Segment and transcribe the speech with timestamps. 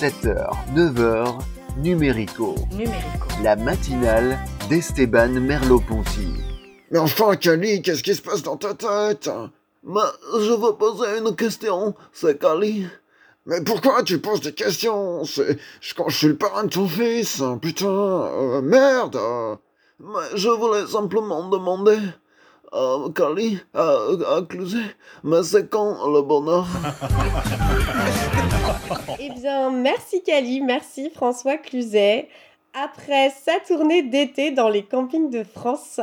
[0.00, 1.38] 7h, 9h,
[1.78, 2.54] Numérico.
[2.70, 3.28] Numérico.
[3.42, 4.38] La matinale
[4.68, 6.34] d'Esteban Merleau-Ponty.
[6.90, 9.30] Mais enfin, Kali, qu'est-ce qui se passe dans ta tête?
[9.84, 10.00] Mais
[10.34, 12.86] je veux poser une question, c'est Kali.
[13.46, 15.24] Mais pourquoi tu poses des questions?
[15.24, 15.58] C'est
[15.96, 19.18] quand je suis le parrain de ton fils, putain, euh, merde
[19.98, 21.98] Mais je voulais simplement demander
[22.70, 23.96] à Kali, à,
[24.36, 24.94] à Cluzet,
[25.24, 26.66] mais c'est quand le bonheur?
[29.20, 32.28] Eh bien, merci Kali, merci François Cluzet.
[32.74, 36.00] Après sa tournée d'été dans les campings de France,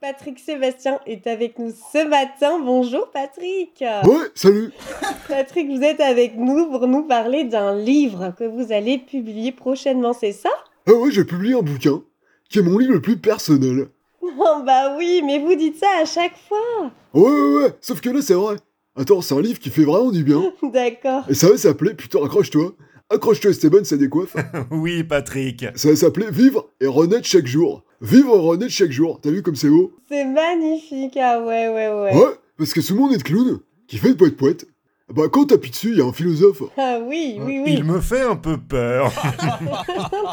[0.00, 2.58] Patrick Sébastien est avec nous ce matin.
[2.58, 3.80] Bonjour Patrick.
[3.80, 4.72] Ouais, salut.
[5.28, 10.12] Patrick, vous êtes avec nous pour nous parler d'un livre que vous allez publier prochainement,
[10.12, 10.50] c'est ça?
[10.86, 12.02] Ah ouais, j'ai publié un bouquin
[12.48, 13.88] qui est mon livre le plus personnel.
[14.22, 16.90] Oh bah oui, mais vous dites ça à chaque fois.
[17.12, 18.56] Ouais, ouais, ouais, sauf que là c'est vrai.
[18.96, 20.52] Attends, c'est un livre qui fait vraiment du bien.
[20.62, 21.24] D'accord.
[21.28, 22.74] Et ça va s'appeler, putain, accroche-toi.
[23.10, 24.36] Accroche-toi Esteban, ça décoiffe.
[24.70, 25.66] oui, Patrick.
[25.74, 27.84] Ça va s'appeler Vivre et renaître chaque jour.
[28.00, 29.20] Vivre et renaître chaque jour.
[29.20, 32.14] T'as vu comme c'est beau C'est magnifique, ah ouais, ouais, ouais.
[32.16, 34.66] Ouais, parce que ce monde est de clown qui fait de poète poète.
[35.12, 36.62] Bah quand t'appuies dessus, il y a un philosophe.
[36.78, 37.74] Ah oui, oui, oui.
[37.74, 39.12] Il me fait un peu peur.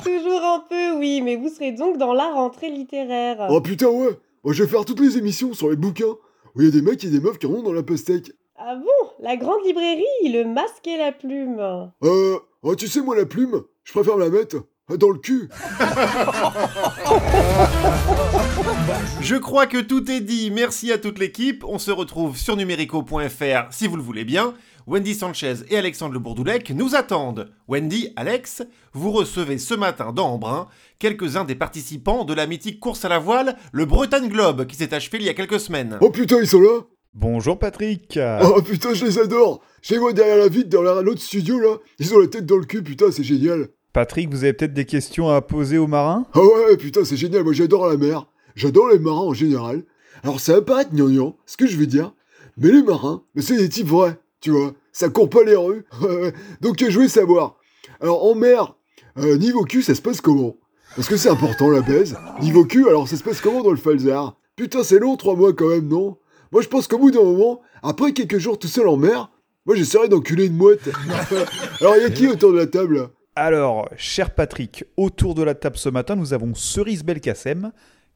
[0.04, 3.48] Toujours un peu, oui, mais vous serez donc dans la rentrée littéraire.
[3.50, 4.18] Oh putain, ouais.
[4.44, 6.16] Moi, je vais faire toutes les émissions sur les bouquins
[6.56, 8.32] où il y a des mecs et des meufs qui rentrent dans la pastèque.
[8.64, 9.10] Ah bon?
[9.20, 11.60] La grande librairie, le masque et la plume.
[12.04, 14.58] Euh, oh, tu sais, moi, la plume, je préfère la mettre
[15.00, 15.50] dans le cul.
[19.20, 20.52] Je crois que tout est dit.
[20.52, 21.64] Merci à toute l'équipe.
[21.68, 24.54] On se retrouve sur numérico.fr si vous le voulez bien.
[24.86, 27.52] Wendy Sanchez et Alexandre Le Bourdoulec nous attendent.
[27.68, 28.62] Wendy, Alex,
[28.94, 30.68] vous recevez ce matin dans Embrun
[31.00, 34.94] quelques-uns des participants de la mythique course à la voile, le Bretagne Globe, qui s'est
[34.94, 35.98] achevé il y a quelques semaines.
[36.02, 36.82] Oh putain, ils sont là
[37.14, 41.20] Bonjour Patrick Oh putain, je les adore Je les vois derrière la vitre, dans l'autre
[41.20, 41.76] studio là.
[42.00, 43.68] Ils ont la tête dans le cul, putain, c'est génial.
[43.92, 46.26] Patrick, vous avez peut-être des questions à poser aux marins?
[46.34, 48.28] Ah ouais, putain, c'est génial, moi j'adore la mer.
[48.56, 49.84] J'adore les marins en général.
[50.24, 52.14] Alors ça va paraître gnangnan, ce que je vais dire,
[52.58, 54.74] mais les marins, mais c'est des types vrais, tu vois.
[54.94, 55.84] Ça court pas les rues.
[56.62, 57.58] Donc je voulais savoir.
[58.00, 58.78] Alors en mer,
[59.18, 60.56] euh, niveau cul, ça se passe comment?
[60.96, 62.18] Parce que c'est important la baise.
[62.42, 65.52] Niveau cul, alors ça se passe comment dans le Falzar Putain, c'est long, trois mois
[65.52, 66.18] quand même, non?
[66.52, 69.32] Moi je pense qu'au bout d'un moment, après quelques jours tout seul en mer,
[69.66, 70.90] moi j'essaierai d'enculer une mouette.
[71.80, 73.10] alors y a qui autour de la table?
[73.36, 77.72] Alors, cher Patrick, autour de la table ce matin, nous avons Cerise Belkacem,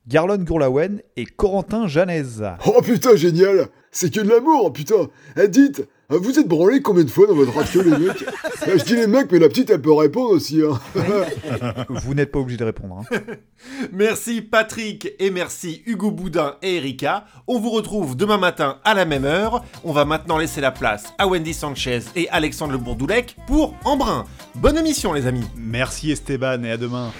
[0.07, 2.41] Garlon Gourlawen et Corentin Janez.
[2.67, 5.07] Oh putain, génial C'est que de l'amour, putain
[5.37, 8.25] Eh, dites, vous êtes branlé combien de fois dans votre radio, les mecs
[8.67, 10.61] Je dis les mecs, mais la petite, elle peut répondre aussi.
[10.61, 10.79] Hein.
[11.89, 13.01] vous n'êtes pas obligé de répondre.
[13.11, 13.17] Hein.
[13.91, 17.25] merci Patrick et merci Hugo Boudin et Erika.
[17.47, 19.63] On vous retrouve demain matin à la même heure.
[19.83, 24.25] On va maintenant laisser la place à Wendy Sanchez et Alexandre Le Bourdoulec pour Embrun.
[24.55, 25.45] Bonne émission, les amis.
[25.57, 27.11] Merci Esteban et à demain.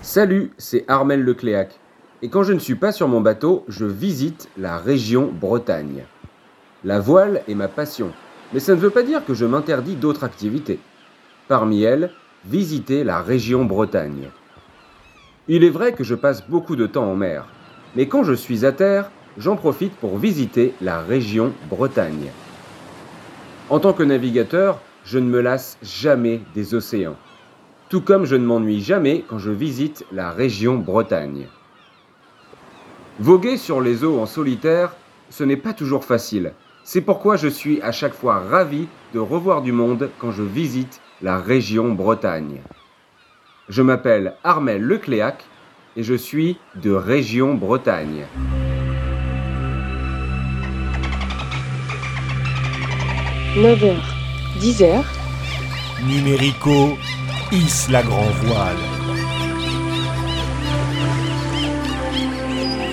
[0.00, 1.78] Salut, c'est Armel Lecléac.
[2.22, 6.04] Et quand je ne suis pas sur mon bateau, je visite la région Bretagne.
[6.84, 8.10] La voile est ma passion,
[8.52, 10.80] mais ça ne veut pas dire que je m'interdis d'autres activités.
[11.48, 12.10] Parmi elles,
[12.44, 14.28] visiter la région Bretagne.
[15.48, 17.46] Il est vrai que je passe beaucoup de temps en mer,
[17.94, 22.30] mais quand je suis à terre, j'en profite pour visiter la région Bretagne.
[23.70, 27.16] En tant que navigateur, je ne me lasse jamais des océans
[27.92, 31.46] tout comme je ne m'ennuie jamais quand je visite la région Bretagne.
[33.20, 34.94] Voguer sur les eaux en solitaire,
[35.28, 36.54] ce n'est pas toujours facile.
[36.84, 41.00] C'est pourquoi je suis à chaque fois ravi de revoir du monde quand je visite
[41.22, 42.60] la région Bretagne.
[43.68, 45.44] Je m'appelle Armel Lecléac
[45.96, 48.26] et je suis de région Bretagne.
[53.56, 53.96] «9h,
[54.58, 55.04] 10h.
[56.04, 56.96] Numérico
[57.52, 58.78] hisse la grand voile.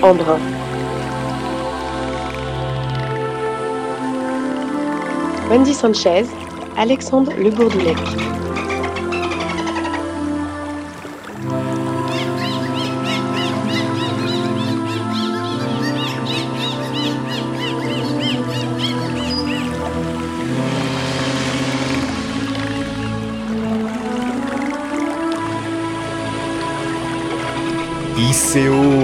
[0.03, 0.58] Embrun.
[5.49, 6.27] Wendy Sanchez,
[6.77, 7.97] Alexandre Le Bourdoulec.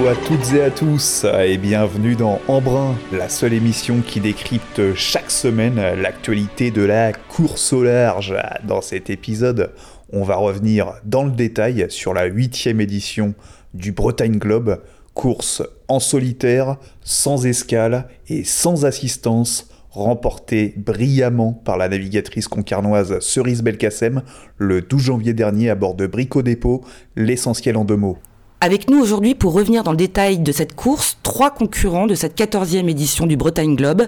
[0.07, 5.31] À toutes et à tous et bienvenue dans Embrun, la seule émission qui décrypte chaque
[5.31, 8.35] semaine l'actualité de la course au large.
[8.67, 9.71] Dans cet épisode,
[10.13, 13.33] on va revenir dans le détail sur la huitième édition
[13.73, 14.79] du Bretagne Globe,
[15.15, 23.63] course en solitaire, sans escale et sans assistance, remporté brillamment par la navigatrice concarnoise Cerise
[23.63, 24.21] Belkacem
[24.59, 26.83] le 12 janvier dernier à bord de Brico Dépôt,
[27.15, 28.19] l'essentiel en deux mots.
[28.65, 32.35] Avec nous aujourd'hui pour revenir dans le détail de cette course, trois concurrents de cette
[32.35, 34.07] 14e édition du Bretagne Globe,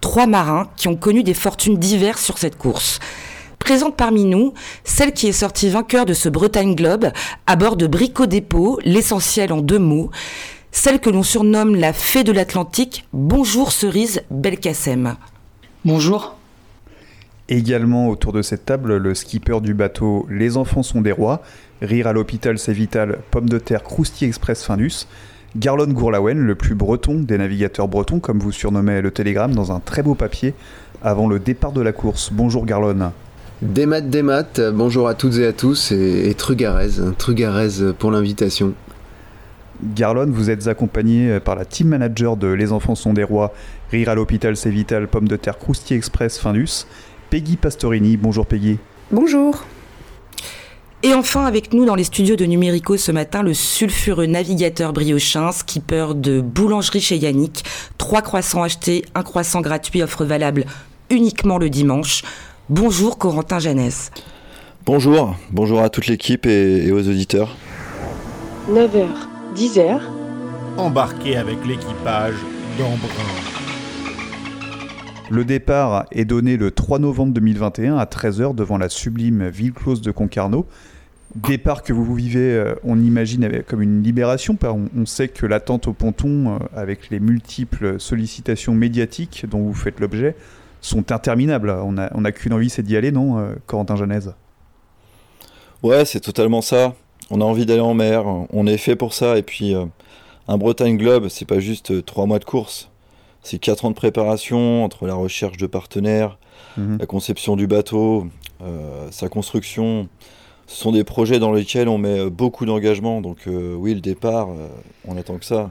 [0.00, 2.98] trois marins qui ont connu des fortunes diverses sur cette course.
[3.60, 7.12] Présente parmi nous, celle qui est sortie vainqueur de ce Bretagne Globe
[7.46, 10.10] à bord de Brico Dépôt, l'essentiel en deux mots,
[10.72, 13.06] celle que l'on surnomme la fée de l'Atlantique.
[13.12, 15.14] Bonjour Cerise Belkacem.
[15.84, 16.34] Bonjour.
[17.48, 21.42] Également autour de cette table, le skipper du bateau Les enfants sont des rois,
[21.82, 25.08] Rire à l'hôpital c'est vital, Pomme de terre Crousti Express Findus,
[25.56, 29.80] Garlon Gourlaouen, le plus breton des navigateurs bretons, comme vous surnommez le télégramme, dans un
[29.80, 30.54] très beau papier
[31.02, 32.30] avant le départ de la course.
[32.32, 33.10] Bonjour Garlon.
[33.62, 38.12] Des maths, des maths, bonjour à toutes et à tous, et, et Trugarez, Trugarez pour
[38.12, 38.74] l'invitation.
[39.82, 43.52] Garlon, vous êtes accompagné par la team manager de Les enfants sont des rois,
[43.90, 46.86] Rire à l'hôpital c'est vital, Pomme de terre Crousti Express Findus,
[47.28, 48.16] Peggy Pastorini.
[48.16, 48.78] Bonjour Peggy.
[49.10, 49.64] Bonjour.
[51.04, 55.50] Et enfin, avec nous dans les studios de Numérico ce matin, le sulfureux navigateur briochin,
[55.50, 57.64] skipper de boulangerie chez Yannick.
[57.98, 60.64] Trois croissants achetés, un croissant gratuit, offre valable
[61.10, 62.22] uniquement le dimanche.
[62.68, 64.12] Bonjour Corentin Jeannès.
[64.86, 67.56] Bonjour, bonjour à toute l'équipe et, et aux auditeurs.
[68.70, 69.08] 9h,
[69.56, 70.00] 10h.
[70.76, 72.36] Embarqué avec l'équipage
[72.78, 73.52] d'Embrun.
[75.30, 80.00] Le départ est donné le 3 novembre 2021 à 13h devant la sublime ville close
[80.00, 80.66] de Concarneau.
[81.34, 84.56] Départ que vous vivez, euh, on imagine, avec- comme une libération.
[84.64, 89.72] On, on sait que l'attente au ponton, euh, avec les multiples sollicitations médiatiques dont vous
[89.74, 90.36] faites l'objet,
[90.82, 91.70] sont interminables.
[91.70, 94.34] On n'a on a qu'une envie, c'est d'y aller, non, euh, Corentin Genèse?
[95.82, 96.94] Ouais, c'est totalement ça.
[97.30, 99.38] On a envie d'aller en mer, on est fait pour ça.
[99.38, 99.84] Et puis, euh,
[100.48, 102.90] un Bretagne Globe, c'est pas juste trois mois de course.
[103.42, 106.38] C'est quatre ans de préparation entre la recherche de partenaires,
[106.76, 106.98] Mhm.
[107.00, 108.28] la conception du bateau,
[108.62, 110.08] euh, sa construction.
[110.66, 113.20] Ce sont des projets dans lesquels on met euh, beaucoup d'engagement.
[113.20, 114.68] Donc, euh, oui, le départ, euh,
[115.06, 115.70] on attend que ça.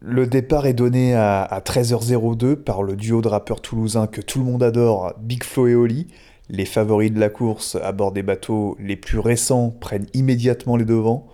[0.00, 4.38] Le départ est donné à, à 13h02 par le duo de rappeurs toulousains que tout
[4.38, 6.06] le monde adore, Big Flo et Oli.
[6.48, 10.84] Les favoris de la course à bord des bateaux les plus récents prennent immédiatement les
[10.84, 11.26] devants.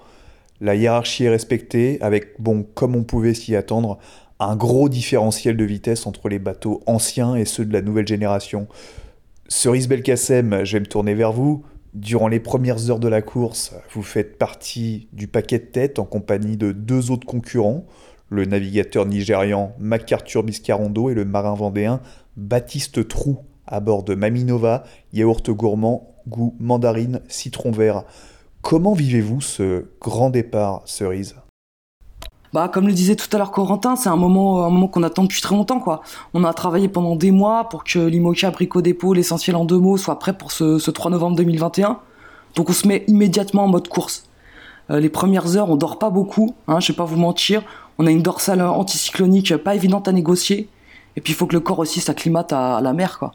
[0.61, 3.99] La hiérarchie est respectée avec, bon, comme on pouvait s'y attendre,
[4.39, 8.69] un gros différentiel de vitesse entre les bateaux anciens et ceux de la nouvelle génération.
[9.49, 11.65] Cerise Belkacem, je vais me tourner vers vous.
[11.95, 16.05] Durant les premières heures de la course, vous faites partie du paquet de tête en
[16.05, 17.85] compagnie de deux autres concurrents,
[18.31, 22.01] le navigateur nigérian MacArthur Biscarondo et le marin vendéen
[22.37, 28.05] Baptiste Trou à bord de Maminova, yaourt gourmand, goût mandarine, citron vert.
[28.63, 31.37] Comment vivez-vous ce grand départ, Cerise?
[32.53, 35.23] Bah, comme le disait tout à l'heure Corentin, c'est un moment, un moment qu'on attend
[35.23, 36.03] depuis très longtemps, quoi.
[36.35, 39.97] On a travaillé pendant des mois pour que l'IMOCA Brico Dépôt, l'essentiel en deux mots,
[39.97, 41.99] soit prêt pour ce, ce 3 novembre 2021.
[42.55, 44.29] Donc on se met immédiatement en mode course.
[44.91, 47.63] Euh, les premières heures, on dort pas beaucoup, hein, je vais pas vous mentir.
[47.99, 50.69] On a une dorsale anticyclonique pas évidente à négocier.
[51.17, 53.33] Et puis il faut que le corps aussi s'acclimate à, à la mer, quoi.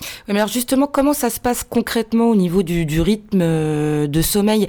[0.00, 4.22] Ouais, Mais alors justement, comment ça se passe concrètement au niveau du, rythme euh, de
[4.22, 4.66] sommeil?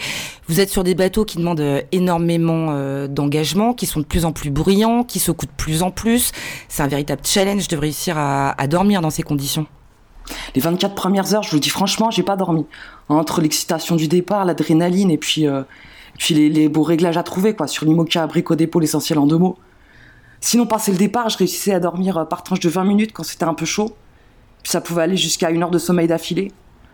[0.48, 4.26] Vous êtes sur des bateaux qui demandent euh, énormément euh, d'engagement, qui sont de plus
[4.26, 6.32] en plus bruyants, qui secouent de plus en plus.
[6.68, 9.66] C'est un véritable challenge de réussir à, dormir dans ces conditions.
[10.56, 12.66] Les 24 premières heures, je vous dis franchement, j'ai pas dormi.
[13.08, 15.48] Entre l'excitation du départ, l'adrénaline et puis,
[16.30, 19.58] les, beaux réglages à trouver, quoi, sur l'IMOCA, Brico Dépôt, l'essentiel en deux mots.
[20.40, 23.46] Sinon, passé le départ, je réussissais à dormir par tranche de 20 minutes quand c'était
[23.46, 23.96] un peu chaud.
[24.64, 26.52] Puis ça pouvait aller jusqu'à une heure de sommeil d'affilée.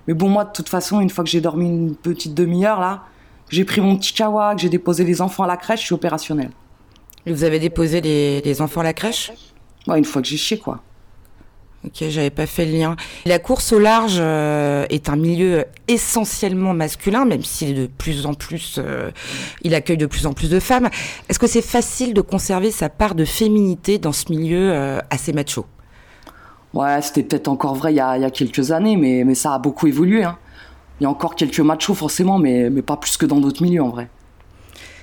[0.08, 3.04] Mais bon, moi, de toute façon, une fois que j'ai dormi une petite demi-heure, là,
[3.50, 5.86] que j'ai pris mon petit kawa, que j'ai déposé les enfants à la crèche, je
[5.86, 6.52] suis opérationnel.
[7.26, 9.32] Et Vous avez déposé les, les enfants à la crèche?
[9.88, 10.82] Ouais, une fois que j'ai chié, quoi.
[11.86, 12.96] Ok, j'avais pas fait le lien.
[13.26, 18.26] La course au large euh, est un milieu essentiellement masculin, même s'il est de plus
[18.26, 19.12] en plus, euh,
[19.62, 20.90] il accueille de plus en plus de femmes.
[21.30, 25.32] Est-ce que c'est facile de conserver sa part de féminité dans ce milieu euh, assez
[25.32, 25.68] macho?
[26.76, 29.88] Ouais, c'était peut-être encore vrai il y a, quelques années, mais, mais ça a beaucoup
[29.88, 30.24] évolué.
[30.24, 30.38] Hein.
[31.00, 33.82] Il y a encore quelques machos forcément, mais, mais pas plus que dans d'autres milieux
[33.82, 34.10] en vrai.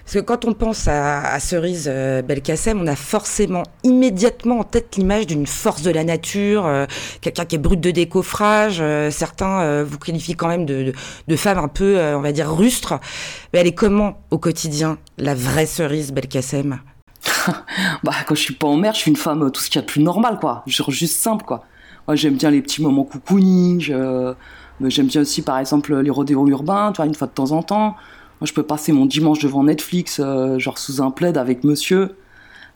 [0.04, 4.96] Parce que quand on pense à, Cerise euh, Belkacem, on a forcément immédiatement en tête
[4.96, 6.86] l'image d'une force de la nature, euh,
[7.20, 8.78] quelqu'un qui est brut de décoffrage.
[8.80, 10.92] euh, certains euh, vous qualifient quand même de, de,
[11.28, 12.98] de femme un peu, on va dire, rustre.
[13.52, 16.80] Mais elle est comment au quotidien, la vraie Cerise Belkacem?
[18.04, 19.76] Bah, quand je suis pas en mer, je suis une femme, euh, tout ce qu'il
[19.76, 20.62] y a de plus normal, quoi.
[20.66, 21.64] Genre juste simple, quoi.
[22.06, 23.94] Moi, j'aime bien les petits moments cocooning.
[24.80, 27.52] mais J'aime bien aussi, par exemple, les rodéos urbains, tu vois, une fois de temps
[27.52, 27.96] en temps.
[28.42, 32.16] Moi, je peux passer mon dimanche devant Netflix, euh, genre sous un plaid avec monsieur.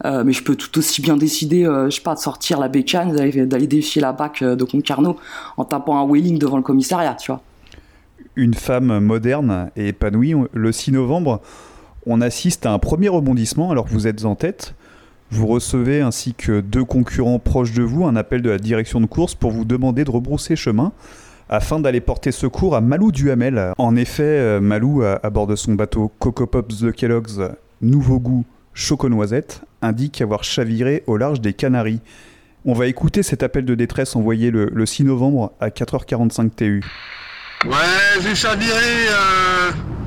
[0.05, 2.69] Euh, mais je peux tout aussi bien décider, euh, je sais pas, de sortir la
[2.69, 5.17] bécane, d'aller, d'aller défier la BAC de Concarneau
[5.57, 7.43] en tapant un wheeling devant le commissariat, tu vois.
[8.37, 10.35] Une femme moderne et épanouie.
[10.53, 11.41] Le 6 novembre,
[12.07, 14.75] on assiste à un premier rebondissement alors que vous êtes en tête.
[15.31, 19.07] Vous recevez ainsi que deux concurrents proches de vous un appel de la direction de
[19.07, 20.93] course pour vous demander de rebrousser chemin
[21.49, 23.73] afin d'aller porter secours à Malou Duhamel.
[23.79, 27.41] En effet, Malou, à bord de son bateau Coco Pops de Kellogg's,
[27.81, 28.45] nouveau goût
[28.75, 32.01] choco-noisette, indique avoir chaviré au large des Canaries.
[32.65, 36.85] On va écouter cet appel de détresse envoyé le, le 6 novembre à 4h45 TU.
[37.65, 37.73] Ouais,
[38.23, 39.09] j'ai chaviré.
[39.11, 40.06] Euh...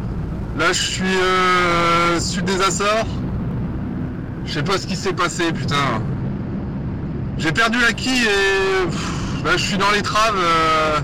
[0.59, 3.05] Là, je suis euh, sud des Açores.
[4.45, 6.03] Je sais pas ce qui s'est passé, putain.
[7.37, 10.35] J'ai perdu la quille et là, je suis dans les traves.
[10.37, 10.99] Euh...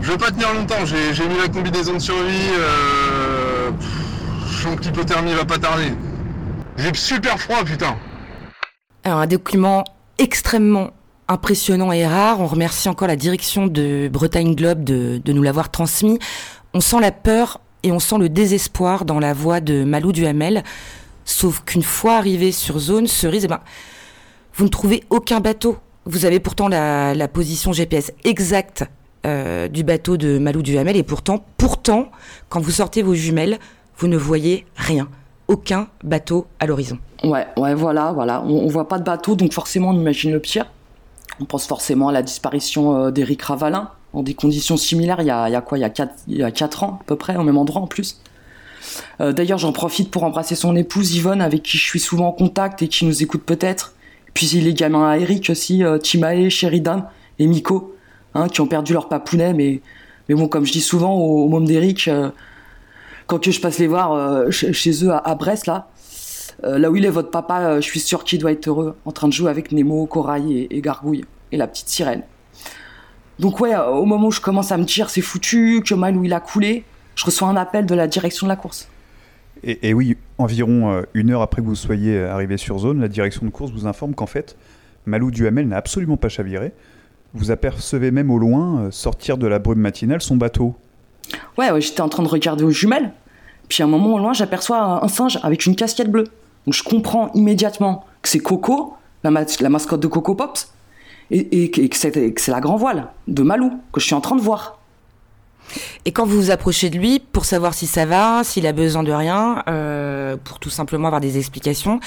[0.00, 0.84] Je vais pas tenir longtemps.
[0.84, 2.50] J'ai mis la combinaison de survie.
[4.48, 5.92] Je sens que l'hypothermie va pas tarder.
[6.76, 7.96] J'ai super froid, putain.
[9.02, 9.82] Alors, un document
[10.18, 10.90] extrêmement
[11.26, 12.40] impressionnant et rare.
[12.40, 16.20] On remercie encore la direction de Bretagne Globe de nous l'avoir transmis.
[16.74, 20.62] On sent la peur et on sent le désespoir dans la voix de Malou Duhamel.
[21.24, 23.60] Sauf qu'une fois arrivé sur zone, cerise, eh ben,
[24.54, 25.76] vous ne trouvez aucun bateau.
[26.06, 28.84] Vous avez pourtant la, position GPS exacte
[29.26, 32.10] euh, du bateau de Malou Duhamel et pourtant, pourtant,
[32.48, 33.58] quand vous sortez vos jumelles,
[33.98, 35.08] vous ne voyez rien.
[35.46, 36.98] Aucun bateau à l'horizon.
[37.22, 38.42] Ouais, ouais, voilà, voilà.
[38.44, 40.66] On, on voit pas de bateau, donc forcément on imagine le pire.
[41.40, 45.30] On pense forcément à la disparition euh, d'Éric Ravalin, dans des conditions similaires, il y
[45.30, 47.36] a, il quoi il y a, 4, il y a 4 ans à peu près,
[47.36, 48.20] au même endroit en plus.
[49.20, 52.32] Euh, D'ailleurs, j'en profite pour embrasser son épouse Yvonne, avec qui je suis souvent en
[52.32, 53.94] contact et qui nous écoute peut-être.
[54.34, 57.04] Puis les gamins à Eric aussi, euh, Timae, Sheridan
[57.38, 57.94] et Miko,
[58.34, 59.80] hein, qui ont perdu leur papounet, mais,
[60.28, 62.30] mais bon, comme je dis souvent au, au môme d'Eric, euh,
[63.26, 65.88] quand que je passe les voir chez, eux à, Brest, là,
[66.64, 69.28] là où il est votre papa, je suis sûr qu'il doit être heureux, en train
[69.28, 72.24] de jouer avec Nemo, Corail et, et Gargouille, et la petite sirène.
[73.40, 76.32] Donc ouais, au moment où je commence à me dire c'est foutu, que Malou il
[76.32, 76.84] a coulé,
[77.16, 78.86] je reçois un appel de la direction de la course.
[79.64, 83.08] Et, et oui, environ euh, une heure après que vous soyez arrivé sur zone, la
[83.08, 84.56] direction de course vous informe qu'en fait,
[85.06, 86.72] Malou Duhamel n'a absolument pas chaviré.
[87.32, 90.74] Vous apercevez même au loin euh, sortir de la brume matinale son bateau.
[91.56, 93.12] Ouais, ouais j'étais en train de regarder aux jumelles.
[93.68, 96.24] Puis à un moment au loin, j'aperçois un, un, singe avec une casquette bleue.
[96.66, 98.94] Donc je comprends immédiatement que c'est Coco,
[99.24, 100.72] la, ma la, mascotte de Coco Pops,
[101.30, 104.36] et, et, et que c'est la grand voile de Malou que je suis en train
[104.36, 104.78] de voir.
[106.04, 109.02] Et quand vous vous approchez de lui pour savoir si ça va, s'il a besoin
[109.02, 112.00] de rien, euh, pour tout simplement avoir des explications,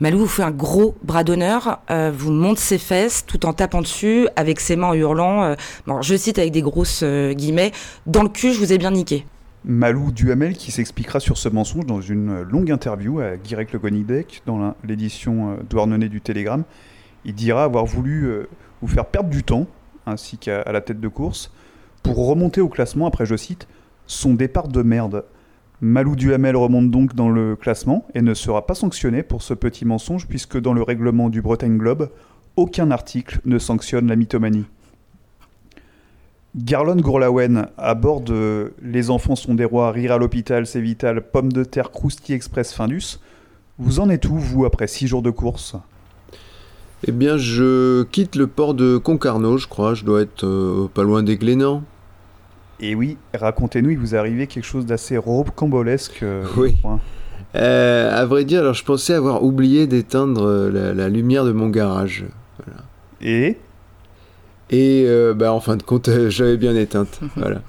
[0.00, 3.80] Malou vous fait un gros bras d'honneur, euh, vous monte ses fesses tout en tapant
[3.80, 5.54] dessus, avec ses mains en hurlant, euh,
[5.86, 7.72] bon, je cite avec des grosses euh, guillemets,
[8.06, 9.26] dans le cul, je vous ai bien niqué.
[9.64, 14.42] Malou Duhamel qui s'expliquera sur ce mensonge dans une longue interview à Guirec Le Gonidec
[14.46, 16.62] dans l'édition Douarnenez du Télégramme.
[17.24, 18.30] Il dira avoir voulu
[18.80, 19.66] vous faire perdre du temps,
[20.06, 21.52] ainsi qu'à la tête de course,
[22.02, 23.68] pour remonter au classement après, je cite,
[24.06, 25.24] son départ de merde.
[25.80, 29.84] Malou Duhamel remonte donc dans le classement et ne sera pas sanctionné pour ce petit
[29.84, 32.10] mensonge puisque dans le règlement du Bretagne Globe,
[32.56, 34.64] aucun article ne sanctionne la mythomanie.
[36.56, 38.34] Garlon Gourlaouen aborde
[38.82, 42.72] Les enfants sont des rois, rire à l'hôpital, c'est vital, pommes de terre, crousti express,
[42.72, 43.20] Findus.
[43.78, 45.76] Vous en êtes où, vous, après six jours de course?
[47.06, 49.94] Eh bien, je quitte le port de Concarneau, je crois.
[49.94, 51.82] Je dois être euh, pas loin des Glénans.
[52.80, 56.22] Et oui, racontez-nous, il vous est arrivé quelque chose d'assez rocambolesque.
[56.22, 56.76] Euh, oui.
[57.54, 61.68] Euh, à vrai dire, alors je pensais avoir oublié d'éteindre la, la, lumière de mon
[61.68, 62.26] garage.
[62.64, 62.82] Voilà.
[63.20, 63.56] Et
[64.70, 67.20] Et euh, bah, en fin de compte, j'avais bien éteinte.
[67.36, 67.62] voilà.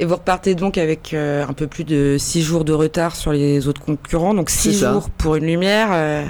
[0.00, 3.32] Et vous repartez donc avec euh, un peu plus de 6 jours de retard sur
[3.32, 4.34] les autres concurrents.
[4.34, 6.24] Donc 6 jours pour une lumière, euh,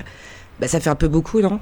[0.61, 1.59] bah, ça fait un peu beaucoup, non?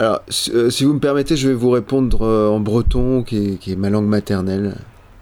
[0.00, 0.22] Alors,
[0.54, 3.72] euh, si vous me permettez, je vais vous répondre euh, en breton, qui est, qui
[3.72, 4.76] est, ma langue maternelle.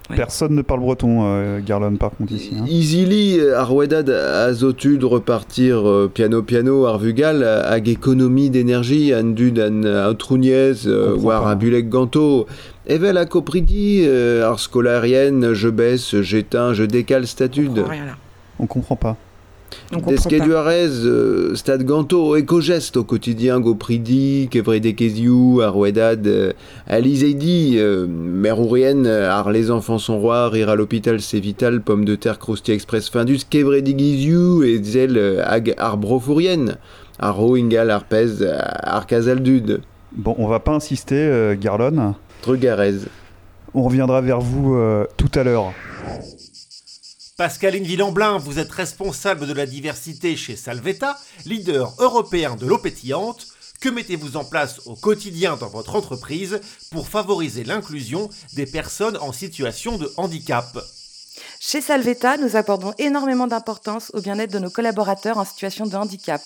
[0.08, 0.14] Ouais.
[0.14, 2.52] Personne ne parle breton, euh, Garlon, par contre, ici.
[2.56, 2.64] Hein.
[2.68, 11.48] Isili, Arwedad, Azotud, repartir euh, piano piano, Arvugal, ag économie d'énergie, Andud, an Outrouniez, war
[11.48, 12.46] Abulek Ganto,
[12.86, 14.08] Evel a copridi,
[14.44, 17.82] art scolarienne, je baisse, j'éteins, je décale statude.
[18.60, 19.16] On comprend pas.
[20.06, 26.52] Desqueduarez, euh, Stade Ganto, Ecogest au quotidien, Gopridi, Kevredekeziou, Arwedad, euh,
[26.86, 32.14] Alizeidi, euh, Merourienne, Ar les enfants sont rois, Rire à l'hôpital c'est vital, Pomme de
[32.14, 36.76] terre, Crousti Express, Findus, Kevredigiziou, et Zel, Ag Arbrofourienne,
[37.18, 38.44] Arro, Ingal, Arpez,
[38.82, 39.80] Arcazaldud.
[40.12, 42.14] Bon, on va pas insister, euh, Garlon.
[42.42, 42.94] Trugarez.
[43.74, 45.72] On reviendra vers vous euh, tout à l'heure.
[47.38, 51.16] Pascaline Villamblin, vous êtes responsable de la diversité chez Salvetta,
[51.46, 53.46] leader européen de l'eau pétillante.
[53.80, 59.30] Que mettez-vous en place au quotidien dans votre entreprise pour favoriser l'inclusion des personnes en
[59.30, 60.66] situation de handicap?
[61.60, 66.42] Chez Salvetta, nous accordons énormément d'importance au bien-être de nos collaborateurs en situation de handicap.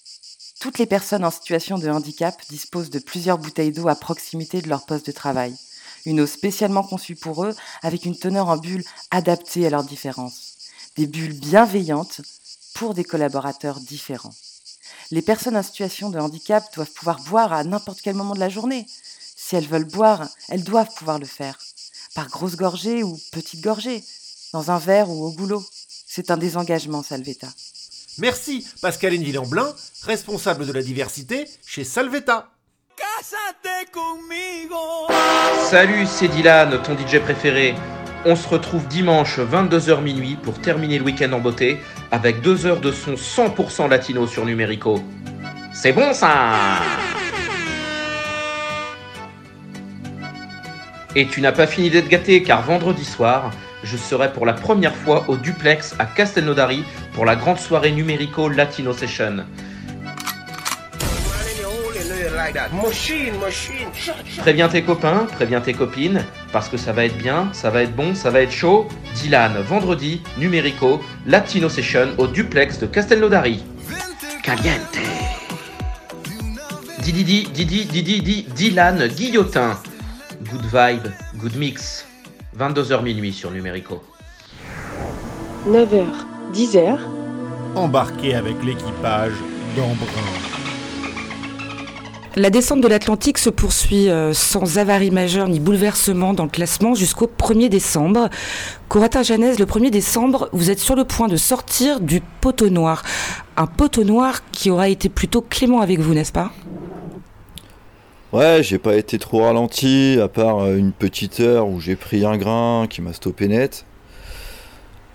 [0.61, 4.69] Toutes les personnes en situation de handicap disposent de plusieurs bouteilles d'eau à proximité de
[4.69, 5.57] leur poste de travail.
[6.05, 10.52] Une eau spécialement conçue pour eux avec une teneur en bulles adaptée à leurs différences
[10.97, 12.21] des bulles bienveillantes
[12.75, 14.35] pour des collaborateurs différents.
[15.11, 18.49] Les personnes en situation de handicap doivent pouvoir boire à n'importe quel moment de la
[18.49, 18.87] journée.
[19.37, 21.59] Si elles veulent boire, elles doivent pouvoir le faire,
[22.15, 24.03] par grosse gorgée ou petite gorgée,
[24.53, 25.65] dans un verre ou au goulot.
[26.07, 27.49] C'est un désengagement, Salvetta.
[28.19, 32.51] Merci, Pascaline Villamblin, responsable de la diversité chez Salvetta.
[35.71, 37.75] Salut, c'est Dylan, ton DJ préféré.
[38.25, 41.81] On se retrouve dimanche 22h minuit pour terminer le week-end en beauté
[42.12, 45.02] avec deux heures de son 100% latino sur Numérico.
[45.73, 46.52] C'est bon ça
[51.17, 53.50] Et tu n'as pas fini d'être gâté car vendredi soir,
[53.83, 58.49] je serai pour la première fois au duplex à Castelnaudary pour la grande soirée Numérico
[58.49, 59.45] Latino Session.
[64.39, 67.95] Préviens tes copains, préviens tes copines, parce que ça va être bien, ça va être
[67.95, 68.87] bon, ça va être chaud.
[69.15, 73.63] Dylan, vendredi, Numérico, Latino Session au duplex de Castelnaudary.
[74.43, 74.99] Caliente.
[76.99, 79.79] Didi, Didi, Didi, Didi, Dylan, Guillotin.
[80.51, 82.07] Good vibe, good mix.
[82.59, 84.03] 22h minuit sur Numérico.
[85.67, 86.07] 9h,
[86.53, 86.99] 10h.
[87.75, 89.33] Embarqué avec l'équipage
[89.77, 90.52] d'Embrun.
[92.35, 96.95] La descente de l'Atlantique se poursuit euh, sans avarie majeure ni bouleversement dans le classement
[96.95, 98.31] jusqu'au 1er décembre.
[98.89, 103.03] Coratin Janès, le 1er décembre, vous êtes sur le point de sortir du poteau noir.
[103.59, 106.53] Un poteau noir qui aura été plutôt clément avec vous, n'est-ce pas?
[108.33, 112.25] Ouais, j'ai pas été trop ralenti, à part euh, une petite heure où j'ai pris
[112.25, 113.85] un grain qui m'a stoppé net.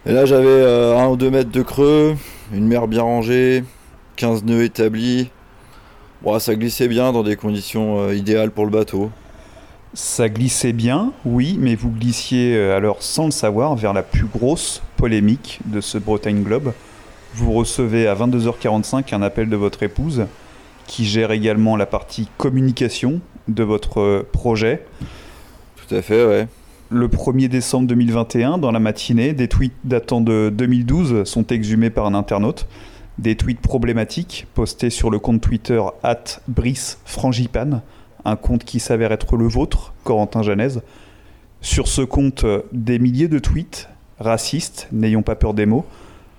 [0.05, 2.15] Et là, j'avais euh, un ou deux mètres de creux,
[2.53, 3.63] une mer bien rangée,
[4.17, 5.31] 15 nœuds établis,
[6.23, 9.11] Bon, ça glissait bien dans des conditions euh, idéales pour le bateau.
[9.93, 14.25] Ça glissait bien, oui, mais vous glissiez euh, alors sans le savoir vers la plus
[14.25, 16.73] grosse polémique de ce Bretagne Globe.
[17.35, 20.25] Vous recevez à 22h45 un appel de votre épouse
[20.87, 24.85] qui gère également la partie communication de votre euh, projet.
[25.75, 26.47] Tout à fait, ouais.
[26.89, 32.07] Le 1er décembre 2021, dans la matinée, des tweets datant de 2012 sont exhumés par
[32.07, 32.65] un internaute
[33.19, 37.81] des tweets problématiques postés sur le compte Twitter at Brice Frangipane,
[38.25, 40.79] un compte qui s'avère être le vôtre, Corentin Janez.
[41.61, 45.85] Sur ce compte, des milliers de tweets racistes, n'ayons pas peur des mots,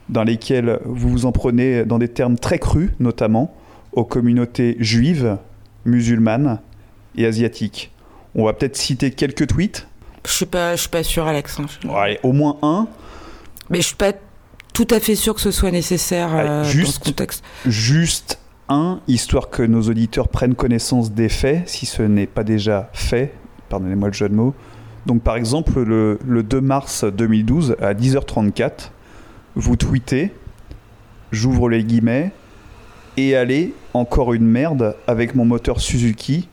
[0.09, 3.55] dans lesquels vous vous en prenez dans des termes très crus, notamment
[3.93, 5.39] aux communautés juives,
[5.85, 6.61] musulmanes
[7.17, 7.91] et asiatiques.
[8.35, 9.87] On va peut-être citer quelques tweets.
[10.25, 11.59] Je suis pas, je suis pas sûr, Alex.
[11.59, 11.67] Hein.
[11.95, 12.87] Allez, au moins un.
[13.71, 14.13] Mais je suis pas
[14.79, 17.45] tout à fait sûr que ce soit nécessaire euh, juste, dans ce contexte.
[17.67, 18.39] Juste
[18.69, 23.35] un, histoire que nos auditeurs prennent connaissance des faits, si ce n'est pas déjà fait,
[23.71, 24.55] pardonnez-moi le jeu de mots.
[25.05, 28.91] Donc par exemple, le, le 2 mars 2012, à 10h34,
[29.57, 30.33] vous tweetez,
[31.33, 32.31] j'ouvre les guillemets,
[33.17, 36.49] et allez, encore une merde avec mon moteur Suzuki.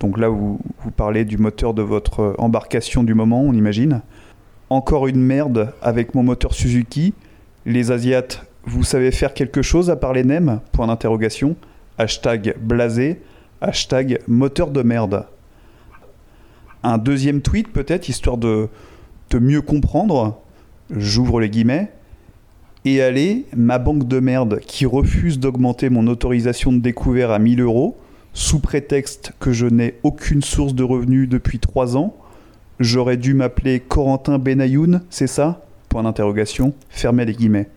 [0.00, 4.02] Donc là, vous, vous parlez du moteur de votre embarcation du moment, on imagine.
[4.68, 7.14] Encore une merde avec mon moteur Suzuki
[7.66, 10.60] les Asiates, vous savez faire quelque chose à part les nems?
[10.72, 11.56] Point d'interrogation.
[11.98, 13.20] Hashtag blasé.
[13.60, 15.26] Hashtag moteur de merde.
[16.82, 18.68] Un deuxième tweet peut-être, histoire de,
[19.30, 20.40] de mieux comprendre.
[20.90, 21.90] J'ouvre les guillemets.
[22.84, 27.62] Et allez, ma banque de merde qui refuse d'augmenter mon autorisation de découvert à 1000
[27.62, 27.96] euros,
[28.34, 32.14] sous prétexte que je n'ai aucune source de revenus depuis 3 ans.
[32.80, 35.64] J'aurais dû m'appeler Corentin Benayoun, c'est ça?
[35.94, 37.68] Point d'interrogation, fermez les guillemets.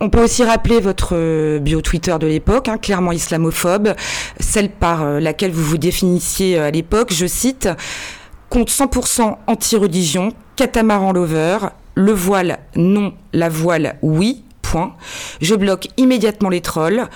[0.00, 3.92] On peut aussi rappeler votre euh, bio Twitter de l'époque, hein, clairement islamophobe,
[4.40, 7.68] celle par euh, laquelle vous vous définissiez euh, à l'époque, je cite,
[8.48, 11.58] compte 100% anti-religion, catamaran lover,
[11.96, 14.94] le voile non, la voile oui, point.
[15.42, 17.06] Je bloque immédiatement les trolls,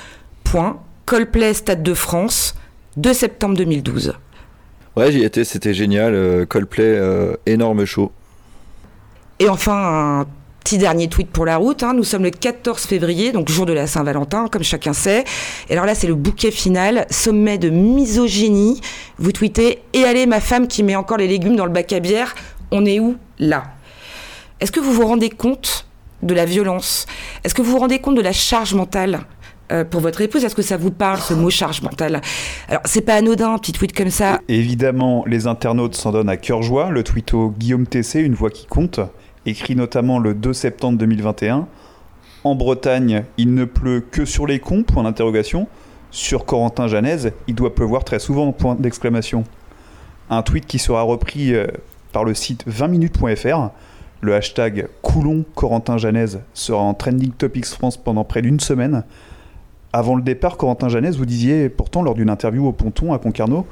[0.45, 0.79] point.
[1.07, 2.55] Coldplay Stade de France,
[2.99, 4.13] 2 septembre 2012.
[4.95, 6.47] Ouais, j'y étais, c'était génial.
[6.47, 7.01] Coldplay,
[7.47, 8.13] énorme show.
[9.41, 10.27] Et enfin, un
[10.65, 11.83] Petit dernier tweet pour la route.
[11.83, 11.95] Hein.
[11.95, 15.25] Nous sommes le 14 février, donc jour de la Saint-Valentin, comme chacun sait.
[15.69, 18.81] Et alors là, c'est le bouquet final, sommet de misogynie.
[19.19, 22.01] Vous tweetez Et allez, ma femme qui met encore les légumes dans le bac à
[22.01, 22.35] bière,
[22.71, 23.65] on est où là?
[24.61, 25.87] Est-ce que vous vous rendez compte
[26.23, 27.07] de la violence?
[27.43, 29.21] Est-ce que vous vous rendez compte de la charge mentale
[29.73, 30.45] euh, pour votre épouse?
[30.45, 32.21] Est-ce que ça vous parle, ce mot charge mentale
[32.69, 34.41] Alors, c'est pas anodin, un petit tweet comme ça.
[34.49, 36.91] Évidemment, les internautes s'en donnent à cœur joie.
[36.91, 39.01] Le tweeto Guillaume TC, une voix qui compte,
[39.47, 41.67] écrit notamment le 2 septembre 2021
[42.45, 45.67] En Bretagne, il ne pleut que sur les cons Point d'interrogation.
[46.11, 49.45] Sur Corentin Janez, il doit pleuvoir très souvent Point d'exclamation.
[50.29, 51.67] Un tweet qui sera repris euh,
[52.13, 53.71] par le site 20minutes.fr.
[54.21, 59.05] Le hashtag Coulon Corentin Janez sera en trending topics France pendant près d'une semaine.
[59.93, 63.67] Avant le départ, Corentin Janez, vous disiez pourtant lors d'une interview au ponton à Concarneau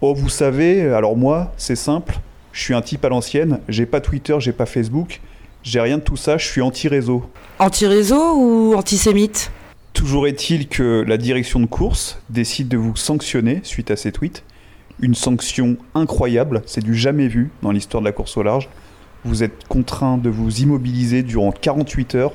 [0.00, 2.18] Oh, vous savez, alors moi, c'est simple,
[2.54, 5.20] je suis un type à l'ancienne, j'ai pas Twitter, j'ai pas Facebook,
[5.64, 7.28] j'ai rien de tout ça, je suis anti-réseau.
[7.58, 9.50] Anti-réseau ou antisémite?
[9.92, 14.44] Toujours est-il que la direction de course décide de vous sanctionner suite à ces tweets.
[15.00, 18.68] Une sanction incroyable, c'est du jamais vu dans l'histoire de la course au large.
[19.24, 22.34] Vous êtes contraint de vous immobiliser durant 48 heures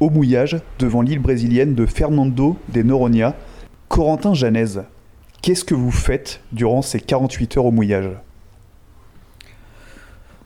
[0.00, 3.36] au mouillage devant l'île brésilienne de Fernando de Noronha.
[3.88, 4.80] Corentin Janez,
[5.42, 8.10] qu'est-ce que vous faites durant ces 48 heures au mouillage?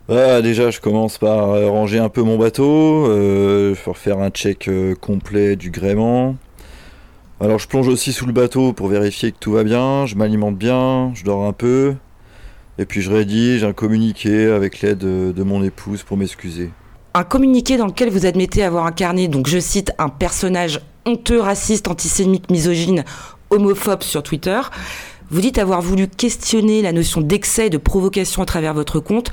[0.09, 4.69] Ah, déjà, je commence par euh, ranger un peu mon bateau, euh, faire un check
[4.69, 6.37] euh, complet du gréement.
[7.41, 10.57] Alors, je plonge aussi sous le bateau pour vérifier que tout va bien, je m'alimente
[10.57, 11.95] bien, je dors un peu,
[12.79, 16.71] et puis je rédige un communiqué avec l'aide de, de mon épouse pour m'excuser
[17.15, 21.89] un communiqué dans lequel vous admettez avoir incarné, donc je cite, un personnage honteux, raciste,
[21.89, 23.05] antisémite, misogyne,
[23.51, 24.61] homophobe sur Twitter.
[25.31, 29.31] Vous dites avoir voulu questionner la notion d'excès et de provocation à travers votre compte.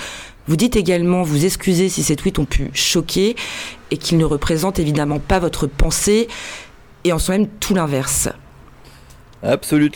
[0.47, 3.35] Vous dites également vous excuser si ces tweets ont pu choquer
[3.91, 6.27] et qu'ils ne représentent évidemment pas votre pensée
[7.05, 8.27] et en sont même tout l'inverse.
[9.41, 9.91] Absolument.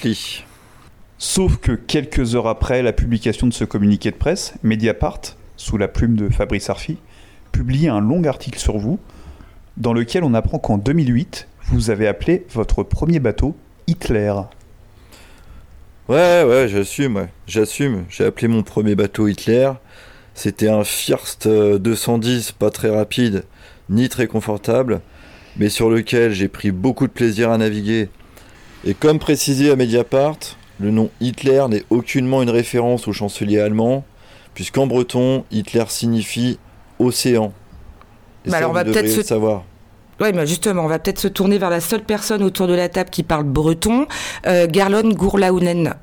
[1.17, 5.19] Sauf que quelques heures après la publication de ce communiqué de presse, Mediapart,
[5.57, 6.97] sous la plume de Fabrice Arfi,
[7.51, 8.99] publie un long article sur vous
[9.75, 13.55] dans lequel on apprend qu'en 2008, vous avez appelé votre premier bateau
[13.87, 14.33] Hitler.
[16.09, 17.29] Ouais, ouais, j'assume, ouais.
[17.45, 18.05] j'assume.
[18.09, 19.69] J'ai appelé mon premier bateau Hitler.
[20.33, 23.43] C'était un First 210, pas très rapide,
[23.91, 25.01] ni très confortable,
[25.57, 28.09] mais sur lequel j'ai pris beaucoup de plaisir à naviguer.
[28.85, 30.39] Et comme précisé à Mediapart,
[30.79, 34.03] le nom Hitler n'est aucunement une référence au chancelier allemand,
[34.55, 36.57] puisqu'en breton, Hitler signifie
[36.97, 37.53] océan.
[38.45, 39.63] Et bah alors on va peut-être se savoir.
[40.21, 42.89] Oui, mais justement, on va peut-être se tourner vers la seule personne autour de la
[42.89, 44.05] table qui parle breton,
[44.47, 45.93] euh, Garlon Gourlaounen.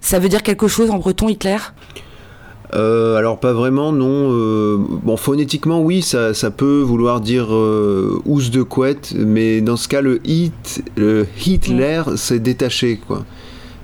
[0.00, 1.56] Ça veut dire quelque chose en breton, Hitler?
[2.74, 4.30] Euh, alors pas vraiment, non.
[4.30, 9.76] Euh, bon, phonétiquement, oui, ça, ça peut vouloir dire euh, housse de couette, mais dans
[9.76, 13.24] ce cas, le hit, le Hitler, c'est détaché, quoi.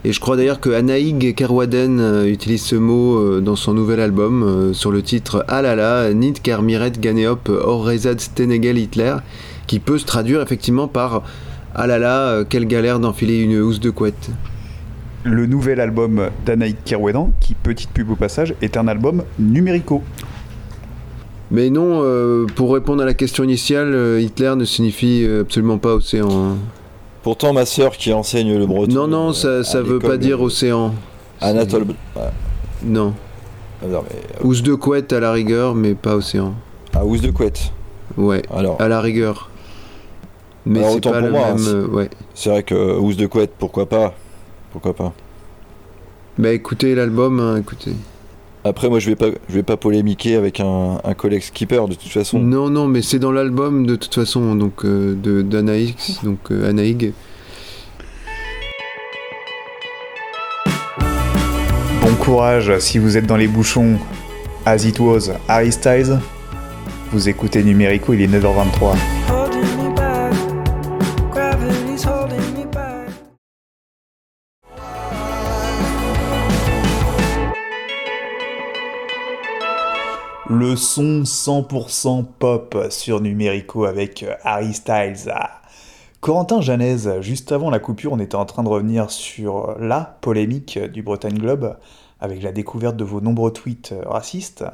[0.07, 4.75] Et je crois d'ailleurs que Anaïg Kerwaden euh, utilise ce mot dans son nouvel album
[4.75, 9.17] sur le titre Alala, Nid Kermiret Ganeop Orrezad Stenegel Hitler,
[9.67, 11.23] qui peut se traduire effectivement par
[11.75, 14.31] Alala, quelle galère d'enfiler une housse de couette.
[15.25, 20.03] Le nouvel album d'Anaïg Kerwaden, qui, petite pub au passage, est un album numérico.
[21.51, 22.03] Mais non,
[22.55, 26.29] pour répondre à la question initiale, Hitler ne signifie absolument pas océan.
[26.31, 26.57] Hein.
[27.23, 28.93] Pourtant, ma sœur qui enseigne le breton.
[28.93, 30.95] Non, non, ça, ça veut pas dire océan.
[31.41, 31.87] Anatole.
[32.85, 33.15] Non.
[33.83, 34.45] Ah, mais...
[34.47, 36.55] Housse de couette à la rigueur, mais pas océan.
[36.95, 37.73] Ah, housse de couette
[38.19, 38.81] Ouais, Alors.
[38.81, 39.51] à la rigueur.
[40.67, 41.57] Mais Alors, c'est autant pas pour le moi, même.
[41.59, 42.11] hein, euh, ouais.
[42.35, 44.15] C'est vrai que housse de couette, pourquoi pas?
[44.73, 45.13] Pourquoi pas?
[46.39, 47.93] Bah écoutez l'album, hein, écoutez.
[48.65, 51.95] Après, moi, je vais pas, je vais pas polémiquer avec un, un collègue skipper de
[51.95, 52.39] toute façon.
[52.39, 56.71] Non, non, mais c'est dans l'album de toute façon, donc euh, de d'Anaïx, donc euh,
[56.71, 57.13] Anaïg.
[62.03, 63.99] Bon courage si vous êtes dans les bouchons.
[64.67, 66.19] As it was, Harry Styles.
[67.13, 69.44] Vous écoutez Numérico, il est 9h23.
[80.65, 85.31] Le son 100% pop sur Numérico avec euh, Harry Styles.
[86.23, 90.79] Corentin Janez, juste avant la coupure, on était en train de revenir sur la polémique
[90.79, 91.77] du Bretagne Globe
[92.19, 94.65] avec la découverte de vos nombreux tweets racistes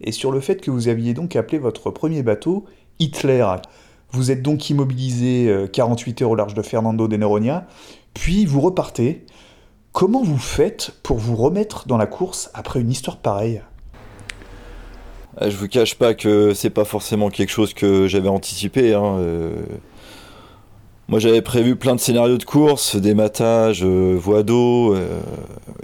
[0.00, 2.64] et sur le fait que vous aviez donc appelé votre premier bateau
[3.00, 3.44] Hitler.
[4.12, 7.66] Vous êtes donc immobilisé 48 heures au large de Fernando de Noronha,
[8.14, 9.26] puis vous repartez.
[9.90, 13.60] Comment vous faites pour vous remettre dans la course après une histoire pareille?
[15.40, 18.94] Je vous cache pas que c'est pas forcément quelque chose que j'avais anticipé.
[18.94, 19.50] hein, euh.
[21.08, 25.20] Moi j'avais prévu plein de scénarios de course, des matages, euh, voies d'eau euh,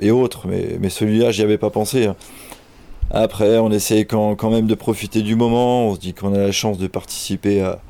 [0.00, 2.06] et autres, mais, celui-là j'y avais pas pensé.
[2.06, 2.16] hein.
[3.10, 5.88] Après, on essaye quand, même de profiter du moment.
[5.88, 7.80] On se dit qu'on a la chance de participer à,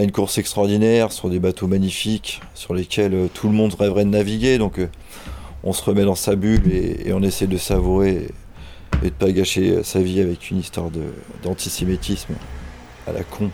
[0.00, 4.10] une course extraordinaire sur des bateaux magnifiques sur lesquels euh, tout le monde rêverait de
[4.10, 4.58] naviguer.
[4.58, 4.88] Donc, euh,
[5.64, 8.28] on se remet dans sa bulle et on essaie de savourer
[9.02, 10.88] et, de pas gâcher sa vie avec une histoire
[11.42, 12.34] d'antisémitisme
[13.06, 13.50] à la con.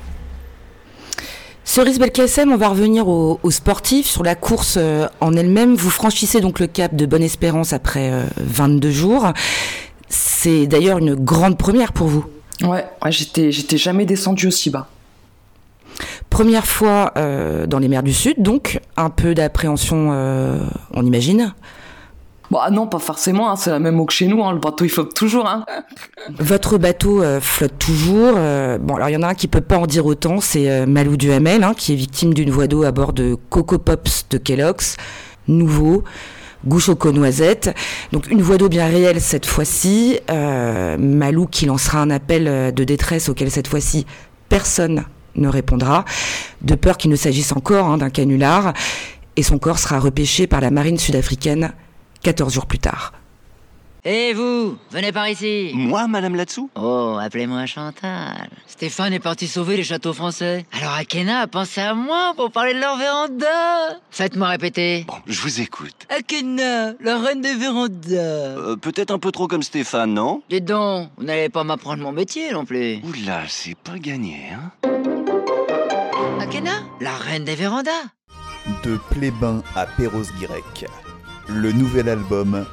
[1.65, 4.07] Cerise Belkacem, on va revenir aux, sportifs.
[4.07, 8.11] Sur la course euh, en elle-même, vous franchissez donc le cap de Bonne Espérance après
[8.11, 9.33] euh, 22 jours.
[10.09, 12.25] C'est d'ailleurs une grande première pour vous.
[12.63, 14.89] Ouais, ouais j'étais, j'étais jamais descendu aussi bas.
[16.31, 20.59] Première fois euh, dans les mers du Sud, donc un peu d'appréhension, euh,
[20.93, 21.55] on imagine.
[22.51, 24.85] Bah non, pas forcément, hein, c'est la même eau que chez nous, hein, le bateau
[24.85, 25.47] il flotte toujours.
[25.47, 25.67] Hein.
[26.39, 28.35] Votre bateau euh, flotte toujours.
[28.37, 30.71] euh, bon, alors il y en a un qui peut pas en dire autant, c'est
[30.71, 34.29] euh, Malou Duhamel, hein, qui est victime d'une voie d'eau à bord de Coco Pops
[34.31, 34.97] de Kellogg's,
[35.47, 36.05] nouveau,
[36.67, 36.81] goût
[37.13, 37.75] noisette.
[38.13, 40.19] Donc une voie d'eau bien réelle cette fois-ci.
[40.29, 44.07] Malou qui lancera un appel de détresse auquel cette fois-ci
[44.49, 45.05] personne
[45.37, 46.05] ne répondra,
[46.63, 48.73] de peur qu'il ne s'agisse encore d'un canular,
[49.37, 51.73] et son corps sera repêché par la marine sud-africaine
[52.23, 53.13] 14 jours plus tard.
[54.05, 55.73] Et vous, venez par ici.
[55.75, 58.49] Moi, Madame Latsou Oh, appelez-moi Chantal.
[58.67, 60.65] Stéphane est parti sauver les châteaux français.
[60.73, 63.99] Alors Akena a pensé à moi pour parler de leur véranda.
[64.11, 65.05] Faites-moi répéter.
[65.07, 66.07] Bon, je vous écoute.
[66.17, 68.15] Akena, la reine des vérandas.
[68.15, 70.43] Euh, Peut-être un peu trop comme Stéphane, non?
[70.49, 73.01] Dites donc, vous n'allez pas m'apprendre mon métier non plus.
[73.03, 74.71] Oula, c'est pas gagné, hein?
[76.41, 77.91] Akena, la reine des vérandas.
[78.85, 80.87] De Plébin à Perros-Guirec,
[81.49, 82.67] le nouvel album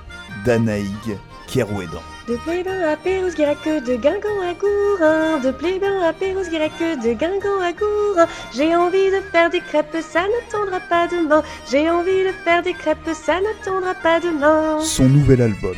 [0.46, 2.02] d'Anaïg Kerouédan.
[2.28, 7.72] De Plébin à Pérouse-Guirec, de Guingamp à Gourin, de Plébin à Pérouse-Guirec, de Guingamp à
[7.72, 8.28] Gourin.
[8.54, 11.44] J'ai envie de faire des crêpes, ça n'attendra pas demain.
[11.70, 14.80] J'ai envie de faire des crêpes, ça n'attendra pas demain.
[14.82, 15.78] Son nouvel album,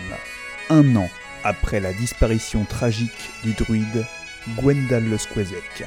[0.70, 1.10] un an
[1.44, 4.06] après la disparition tragique du druide
[4.58, 5.86] Gwendal le Squezek.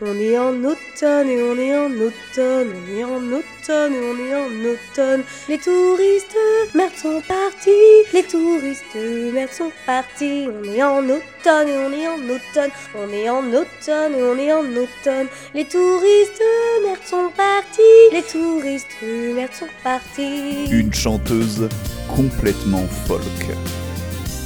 [0.00, 4.26] On est en automne et on est en automne, on est en automne et on
[4.26, 5.24] est en automne.
[5.48, 6.36] Les touristes,
[6.72, 8.06] merde, sont partis.
[8.12, 10.46] Les touristes, merde, sont partis.
[10.46, 12.70] On est en automne et on est en automne.
[12.94, 15.26] On est en automne et on est en automne.
[15.52, 16.44] Les touristes,
[16.84, 18.12] merde, sont partis.
[18.12, 20.66] Les touristes, merde, sont partis.
[20.70, 21.68] Une chanteuse
[22.06, 23.20] complètement folk.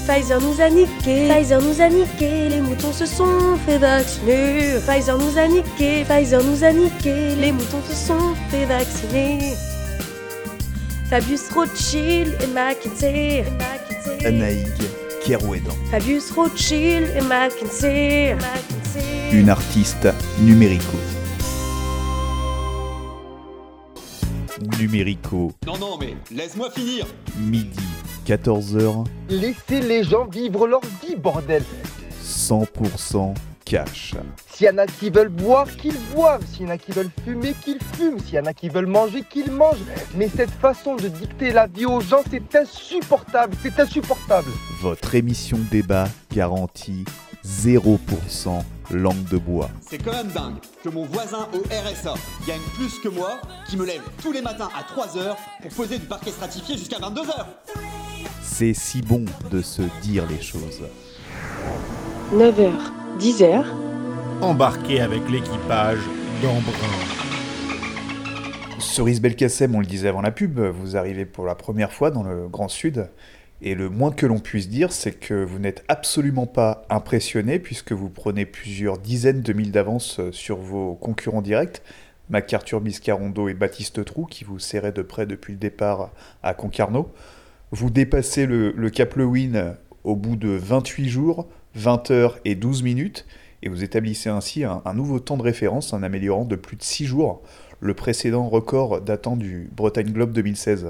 [0.06, 4.74] Pfizer nous a niqué, Pfizer nous a niqué, les moutons se sont fait vacciner.
[4.86, 9.54] Pfizer nous a niqué, Pfizer nous a niqué, les moutons se sont fait vacciner.
[11.08, 13.44] Fabius Rothschild et McKinsey.
[14.24, 14.66] Anaïg
[15.24, 15.74] Kerouédan.
[15.90, 18.36] Fabius Rothschild et McKinsey.
[19.32, 20.08] Une artiste
[20.40, 20.96] numérico.
[24.78, 27.06] Numérico, Non, non, mais laisse-moi finir
[27.38, 27.78] midi,
[28.26, 31.62] 14h, Laissez les gens vivre leur vie, bordel
[32.24, 34.14] 100% cash.
[34.52, 36.44] S'il y en a qui veulent boire, qu'ils boivent.
[36.46, 38.18] S'il y en a qui veulent fumer, qu'ils fument.
[38.20, 39.84] S'il y en a qui veulent manger, qu'ils mangent.
[40.14, 43.56] Mais cette façon de dicter la vie aux gens, c'est insupportable.
[43.62, 44.48] C'est insupportable.
[44.80, 47.04] Votre émission débat garantie
[47.46, 47.98] 0%
[48.90, 49.70] langue de bois.
[49.80, 52.14] C'est quand même dingue que mon voisin au RSA
[52.46, 56.06] gagne plus que moi, qui me lève tous les matins à 3h pour poser du
[56.06, 57.46] parquet stratifié jusqu'à 22h.
[58.42, 60.82] C'est si bon de se dire les choses.
[62.34, 62.72] 9h,
[63.18, 63.64] 10h,
[64.42, 66.00] Embarqué avec l'équipage
[66.42, 66.72] d'Embrun.
[68.80, 72.24] Cerise Belkacem, on le disait avant la pub, vous arrivez pour la première fois dans
[72.24, 73.08] le Grand Sud.
[73.64, 77.92] Et le moins que l'on puisse dire, c'est que vous n'êtes absolument pas impressionné puisque
[77.92, 81.80] vous prenez plusieurs dizaines de milles d'avance sur vos concurrents directs,
[82.28, 86.10] MacArthur Biscarondo et Baptiste Trou, qui vous serraient de près depuis le départ
[86.42, 87.12] à Concarneau.
[87.70, 91.46] Vous dépassez le, Cap Lewin au bout de 28 jours,
[91.76, 93.26] 20 heures et 12 minutes,
[93.62, 96.82] et vous établissez ainsi un, un nouveau temps de référence en améliorant de plus de
[96.82, 97.42] 6 jours
[97.78, 100.88] le précédent record datant du Bretagne Globe 2016.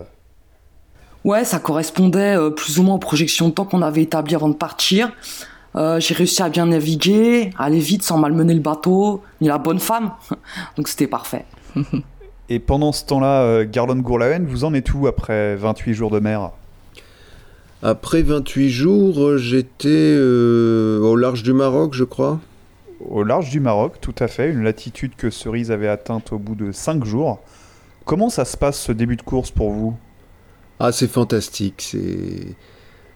[1.25, 4.49] Ouais, ça correspondait euh, plus ou moins aux projections de temps qu'on avait établies avant
[4.49, 5.13] de partir.
[5.75, 9.59] Euh, j'ai réussi à bien naviguer, à aller vite sans malmener le bateau, ni la
[9.59, 10.13] bonne femme.
[10.77, 11.45] Donc c'était parfait.
[12.49, 16.19] Et pendant ce temps-là, euh, Garlon Gourlaen, vous en êtes où après 28 jours de
[16.19, 16.51] mer?
[17.83, 22.39] Après 28 jours, j'étais euh, au large du Maroc, je crois.
[23.09, 26.55] Au large du Maroc, tout à fait, une latitude que Cerise avait atteinte au bout
[26.55, 27.41] de 5 jours.
[28.05, 29.97] Comment ça se passe ce début de course pour vous?
[30.85, 31.75] Ah, c'est fantastique.
[31.79, 32.57] C'est,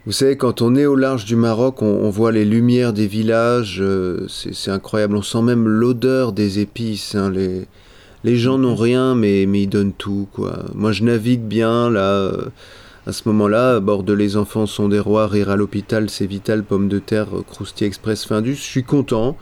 [0.07, 3.79] vous savez, quand on est au large du Maroc, on, voit les lumières des villages.
[3.81, 5.17] euh, c'est, incroyable.
[5.17, 7.17] On sent même l'odeur des épices.
[7.17, 7.67] hein, Les,
[8.23, 10.29] les gens n'ont rien, mais, mais ils donnent tout.
[10.33, 10.67] Quoi.
[10.77, 12.45] Moi, je navigue bien là, euh,
[13.05, 16.89] À ce moment-là, de Les Enfants sont des rois, Rire à l'hôpital, C'est vital, Pommes
[16.89, 19.37] de terre, Crousty Express, Findus, je suis content.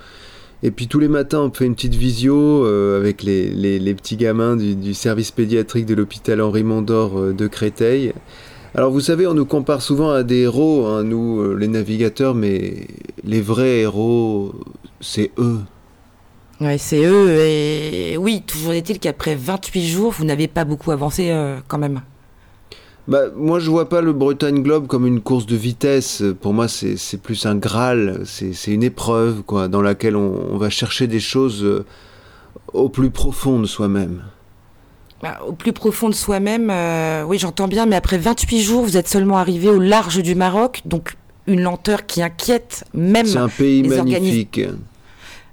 [0.66, 4.16] Et puis tous les matins, on fait une petite visio euh, avec les, les- petits
[4.16, 8.14] gamins du, service pédiatrique de l'hôpital Henri Mondor euh, de Créteil.
[8.74, 12.34] Alors vous savez, on nous compare souvent à des héros, hein, nous euh, les navigateurs,
[12.34, 12.86] mais
[13.24, 14.54] les vrais héros,
[15.02, 15.58] c'est eux.
[16.62, 17.28] Ouais, c'est eux.
[17.40, 21.30] Et oui, toujours est-il qu'après 28 jours, vous n'avez pas beaucoup avancé
[21.68, 22.00] quand même.
[23.06, 26.22] Bah, moi, je vois pas le Bretagne Globe comme une course de vitesse.
[26.40, 28.22] Pour moi, c'est plus un Graal.
[28.24, 31.84] C'est une épreuve, quoi, dans laquelle on, on va chercher des choses euh,
[32.72, 34.22] au plus profond de soi-même.
[35.22, 38.96] Bah, au plus profond de soi-même, euh, oui, j'entends bien, mais après 28 jours, vous
[38.96, 43.48] êtes seulement arrivé au large du Maroc, donc une lenteur qui inquiète même C'est un
[43.48, 44.60] pays magnifique.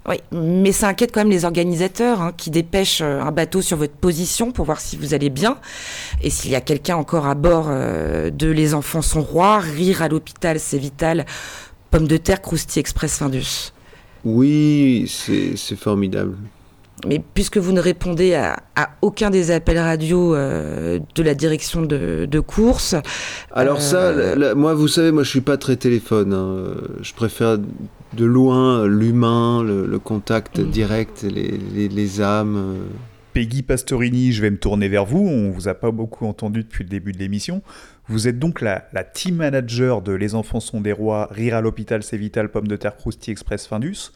[0.09, 3.77] Oui, mais ça inquiète quand même les organisateurs hein, qui dépêchent euh, un bateau sur
[3.77, 5.57] votre position pour voir si vous allez bien
[6.23, 10.01] et s'il y a quelqu'un encore à bord euh, de Les Enfants sont rois, Rire
[10.01, 11.25] à l'hôpital, c'est vital,
[11.91, 13.73] Pommes de terre, Crousty Express Findus.
[14.25, 16.35] Oui, c'est formidable.
[17.07, 21.81] Mais puisque vous ne répondez à, à aucun des appels radio euh, de la direction
[21.81, 22.95] de, de course,
[23.51, 26.33] Alors ça, la- la- moi, vous savez, moi, je suis pas très téléphone.
[26.33, 26.75] hein.
[27.01, 27.57] Je préfère
[28.13, 32.55] de loin l'humain, le, le contact direct, les, les, les âmes.
[32.57, 32.85] euh.
[33.33, 35.25] Peggy Pastorini, je vais me tourner vers vous.
[35.25, 37.61] On vous a pas beaucoup entendu depuis le début de l'émission.
[38.07, 41.61] Vous êtes donc la, la team manager de Les Enfants sont des rois, Rire à
[41.61, 44.11] l'hôpital, c'est vital, Pomme de terre, Crousty Express, Findus.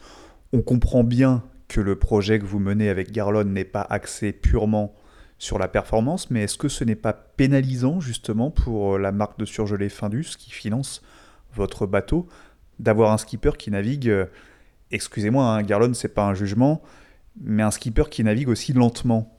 [0.52, 4.94] On comprend bien que le projet que vous menez avec Garlon n'est pas axé purement
[5.38, 9.46] sur la performance, mais est-ce que ce n'est pas pénalisant justement pour la marque de
[9.46, 11.02] surgelé Findus qui finance
[11.54, 12.26] votre bateau
[12.78, 14.26] d'avoir un skipper qui navigue, euh,
[14.90, 16.82] excusez-moi, hein, Garlon, c'est pas un jugement,
[17.40, 19.32] mais un skipper qui navigue aussi lentement.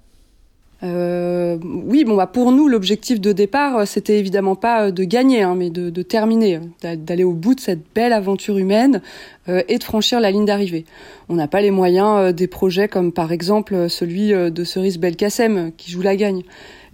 [0.84, 5.42] Euh, oui, bon, bah pour nous, l'objectif de départ, euh, c'était évidemment pas de gagner,
[5.42, 9.02] hein, mais de, terminer, d'a- d'aller au bout de cette belle aventure humaine
[9.48, 10.86] et de franchir la ligne d'arrivée.
[11.30, 15.90] On n'a pas les moyens des projets comme par exemple celui de Cerise Belkacem qui
[15.90, 16.44] joue la gagne.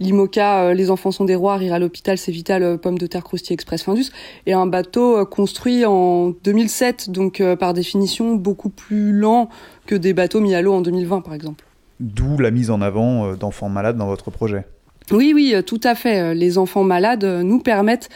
[0.00, 3.06] L'IMOCA, euh, Les enfants sont des rois, Rire à l'hôpital, c'est vital, euh, Pomme de
[3.06, 4.10] terre, Crousty Express Findus,
[4.46, 9.48] et un bateau euh, construit en 2007, donc par définition beaucoup plus lent
[9.86, 11.64] que des bateaux mis à l'eau en 2020 par exemple.
[12.00, 14.64] D'où la mise en avant d'enfants malades dans votre projet.
[15.10, 16.34] Oui, oui, tout à fait.
[16.34, 18.08] Les enfants malades nous permettent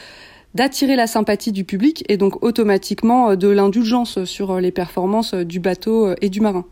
[0.54, 6.14] d'attirer la sympathie du public et donc automatiquement de l'indulgence sur les performances du bateau
[6.20, 6.64] et du marin.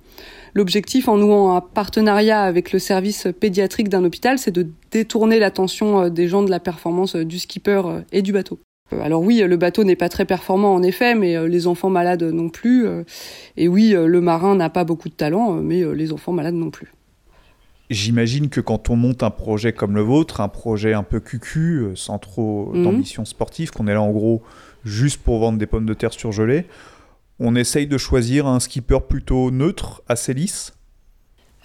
[0.57, 6.05] L'objectif en nouant un partenariat avec le service pédiatrique d'un hôpital, c'est de détourner l'attention
[6.05, 8.59] euh, des gens de la performance euh, du skipper euh, et du bateau.
[9.03, 12.49] Alors oui, le bateau n'est pas très performant en effet, mais les enfants malades non
[12.49, 12.87] plus.
[13.59, 16.93] Et oui, le marin n'a pas beaucoup de talent, mais les enfants malades non plus.
[17.91, 21.83] J'imagine que quand on monte un projet comme le vôtre, un projet un peu cucu,
[21.97, 22.85] sans trop Mhm.
[22.85, 24.43] d'ambition sportive, qu'on est là en gros
[24.85, 26.67] juste pour vendre des pommes de terre surgelées,
[27.41, 30.73] on essaye de choisir un skipper plutôt neutre, assez lisse.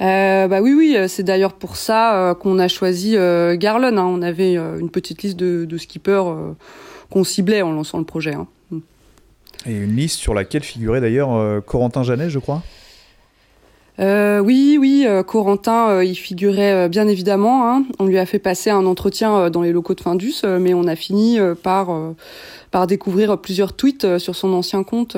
[0.02, 3.98] Euh, bah oui, oui, euh, c'est d'ailleurs pour ça euh, qu'on a choisi euh, Garlon.
[3.98, 4.06] hein.
[4.06, 6.24] On avait une petite liste de, de skippers
[7.10, 8.34] qu'on ciblait en lançant le projet.
[8.34, 8.48] hein.
[9.68, 12.64] Et une liste sur laquelle figurait d'ailleurs Corentin Janet, je crois.
[14.02, 17.70] Euh, oui, oui, euh, Corentin, euh, il figurait bien évidemment.
[17.70, 17.86] hein.
[18.00, 20.96] On lui a fait passer un entretien dans les locaux de Findus, mais on a
[20.96, 22.16] fini par,
[22.88, 25.18] découvrir plusieurs tweets sur son ancien compte.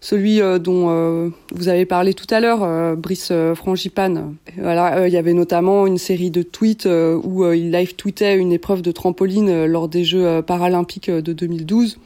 [0.00, 4.36] celui dont vous avez parlé tout à l'heure, Brice Frangipane.
[4.56, 8.82] Voilà, il y avait notamment une série de tweets où il live tweetait une épreuve
[8.82, 11.98] de trampoline lors des Jeux paralympiques de 2012.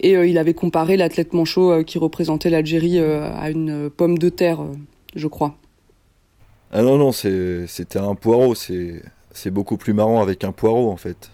[0.00, 4.60] Et euh, il avait comparé l'athlète manchot qui représentait l'Algérie à une pomme de terre,
[5.16, 5.56] je crois.
[6.72, 8.54] Ah non, non, c'est- c'était un poireau.
[8.54, 9.02] C'est
[9.32, 11.30] c'est beaucoup plus marrant avec un poireau en fait.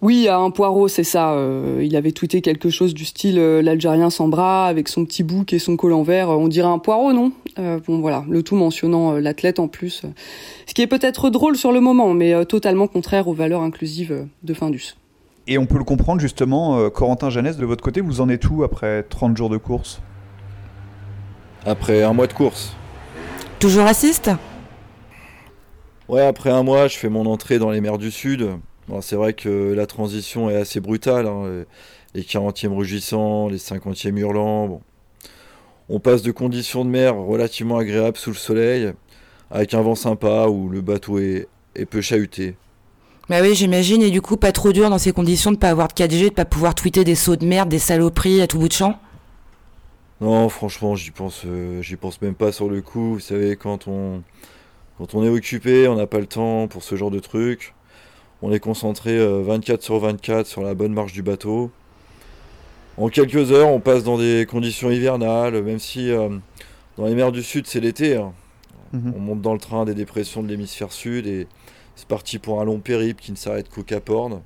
[0.00, 1.32] Oui, à un poireau, c'est ça.
[1.32, 5.24] euh, il avait tweeté quelque chose du style euh, l'Algérien sans bras, avec son petit
[5.24, 6.28] bouc et son col en verre.
[6.30, 7.32] On dirait un poireau, non?
[7.58, 10.02] Euh, Bon, voilà, le tout mentionnant euh, l'athlète en plus.
[10.66, 14.12] Ce qui est peut-être drôle sur le moment, mais euh, totalement contraire aux valeurs inclusives
[14.12, 14.94] euh, de Findus.
[15.48, 18.48] Et on peut le comprendre justement, euh, Corentin Jeannès, de votre côté, vous en êtes
[18.48, 20.00] où après 30 jours de course?
[21.66, 22.74] Après un mois de course.
[23.58, 24.30] Toujours assiste
[26.08, 28.48] Ouais, après un mois, je fais mon entrée dans les mers du Sud.
[28.88, 31.26] Bon, c'est vrai que la transition est assez brutale.
[31.26, 31.64] hein.
[32.14, 34.68] Les 40e rugissants, les 50e hurlants.
[34.68, 34.80] Bon.
[35.90, 38.92] On passe de conditions de mer relativement agréables sous le soleil,
[39.50, 42.54] avec un vent sympa où le bateau est, est peu chahuté.
[43.28, 45.88] Bah oui, j'imagine, et du coup, pas trop dur dans ces conditions de pas avoir
[45.88, 48.68] de 4G, de pas pouvoir tweeter des sauts de merde, des saloperies à tout bout
[48.68, 48.98] de champ?
[50.20, 53.14] Non, franchement, j'y pense, euh, j'y pense même pas sur le coup.
[53.14, 54.22] Vous savez, quand on,
[54.98, 57.74] quand on est occupé, on n'a pas le temps pour ce genre de truc.
[58.42, 61.72] On est concentré 24 sur 24 sur la bonne marche du bateau.
[62.96, 66.10] En quelques heures, on passe dans des conditions hivernales, même si
[66.96, 68.16] dans les mers du Sud, c'est l'été.
[68.16, 68.32] Hein.
[68.92, 69.12] Mhm.
[69.16, 71.46] On monte dans le train des dépressions de l'hémisphère Sud et
[71.94, 74.40] c'est parti pour un long périple qui ne s'arrête qu'au Cap Horn.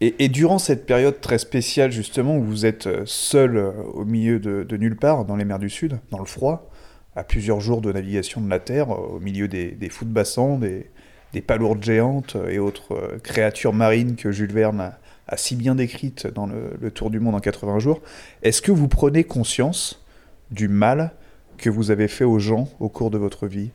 [0.00, 4.38] Et, durant cette période très spéciale, justement, où vous êtes euh, seul euh, au milieu
[4.38, 6.70] de, nulle part, dans les mers du Sud, dans le froid,
[7.16, 10.56] à plusieurs jours de navigation de la Terre, euh, au milieu des, fous de bassin,
[10.58, 10.88] des,
[11.40, 14.92] palourdes géantes et autres créatures marines que Jules Verne
[15.28, 18.00] a, si bien décrites dans le, Tour du Monde en 80 jours,
[18.42, 20.04] est-ce que vous prenez conscience
[20.50, 21.12] du mal
[21.56, 23.70] que vous avez fait aux gens au cours de votre vie?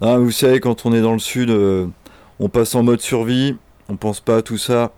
[0.00, 3.56] Ah, Vous savez, quand on est dans le Sud, on passe en mode survie
[3.90, 4.92] on pense pas à tout ça.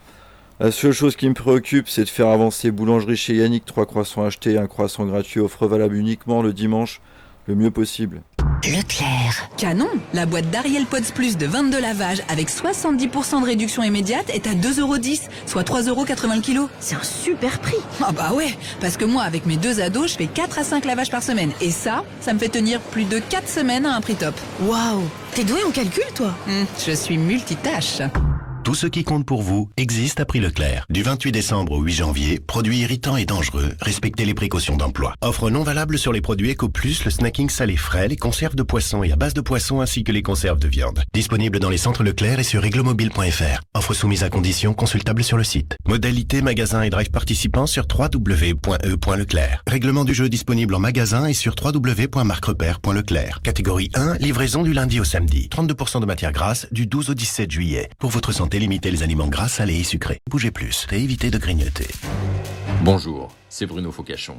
[0.61, 4.24] La seule chose qui me préoccupe, c'est de faire avancer boulangerie chez Yannick, trois croissants
[4.24, 7.01] achetés, un croissant gratuit, offre valable uniquement le dimanche,
[7.49, 8.22] le mieux possible.
[8.64, 9.49] Leclerc.
[9.57, 14.47] Canon La boîte d'Ariel Pods Plus de 22 lavages avec 70% de réduction immédiate est
[14.47, 16.68] à 2,10€, soit 3,80€ le kilo.
[16.78, 20.16] C'est un super prix Ah bah ouais, parce que moi, avec mes deux ados, je
[20.16, 21.51] fais 4 à 5 lavages par semaine.
[21.61, 24.34] Et ça, ça me fait tenir plus de 4 semaines à un prix top.
[24.61, 25.03] Waouh
[25.34, 26.32] T'es doué en calcul, toi?
[26.47, 28.01] Hum, Je suis multitâche.
[28.64, 30.86] Tout ce qui compte pour vous existe à prix Leclerc.
[30.88, 35.14] Du 28 décembre au 8 janvier, produits irritants et dangereux, respectez les précautions d'emploi.
[35.20, 38.62] Offre non valable sur les produits Eco Plus, le snacking salé frais, les conserves de
[38.62, 41.02] poisson et à base de poisson ainsi que les conserves de viande.
[41.12, 43.62] Disponible dans les centres Leclerc et sur réglomobile.fr.
[43.74, 45.76] Offre soumise à conditions consultable sur le site.
[45.88, 49.62] Modalité magasin et drive participants sur www.e.leclerc.
[49.66, 53.40] Règlement du jeu disponible en magasin et sur www.marquerepère.leclerc.
[53.42, 55.48] Catégorie 1, livraison du lundi au samedi.
[55.50, 57.90] 32% de matière grasse du 12 au 17 juillet.
[57.98, 60.18] Pour votre santé limiter les aliments gras, salés et sucrés.
[60.30, 61.88] Bougez plus et évitez de grignoter.
[62.82, 64.36] Bonjour, c'est Bruno Faucachon.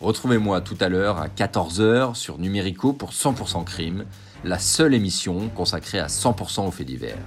[0.00, 4.04] Retrouvez-moi tout à l'heure à 14h sur Numérico pour 100% Crime,
[4.44, 7.18] la seule émission consacrée à 100% aux faits divers.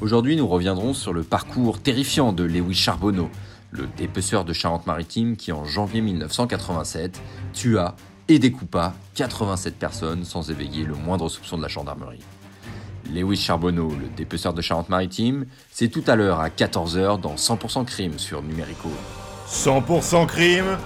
[0.00, 3.30] Aujourd'hui, nous reviendrons sur le parcours terrifiant de Lewis Charbonneau,
[3.70, 7.20] le dépeceur de Charente-Maritime qui, en janvier 1987,
[7.54, 7.96] tua
[8.28, 12.22] et découpa 87 personnes sans éveiller le moindre soupçon de la gendarmerie.
[13.12, 18.18] Lewis Charbonneau, le dépeceur de Charente-Maritime, c'est tout à l'heure à 14h dans 100% Crime
[18.18, 18.90] sur Numérico.
[19.48, 20.76] 100% Crime,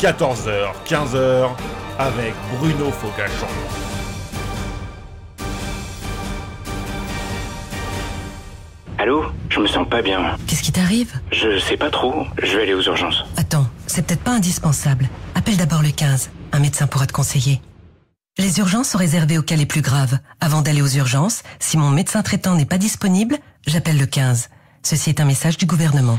[0.00, 1.48] 14h, 15h,
[1.98, 3.46] avec Bruno Focachon.
[8.98, 9.24] Allô?
[9.50, 10.36] Je me sens pas bien.
[10.46, 11.12] Qu'est-ce qui t'arrive?
[11.30, 12.24] Je sais pas trop.
[12.42, 13.24] Je vais aller aux urgences.
[13.36, 15.08] Attends, c'est peut-être pas indispensable.
[15.34, 16.30] Appelle d'abord le 15.
[16.52, 17.60] Un médecin pourra te conseiller.
[18.36, 20.18] Les urgences sont réservées aux cas les plus graves.
[20.40, 24.50] Avant d'aller aux urgences, si mon médecin traitant n'est pas disponible, j'appelle le 15.
[24.82, 26.18] Ceci est un message du gouvernement.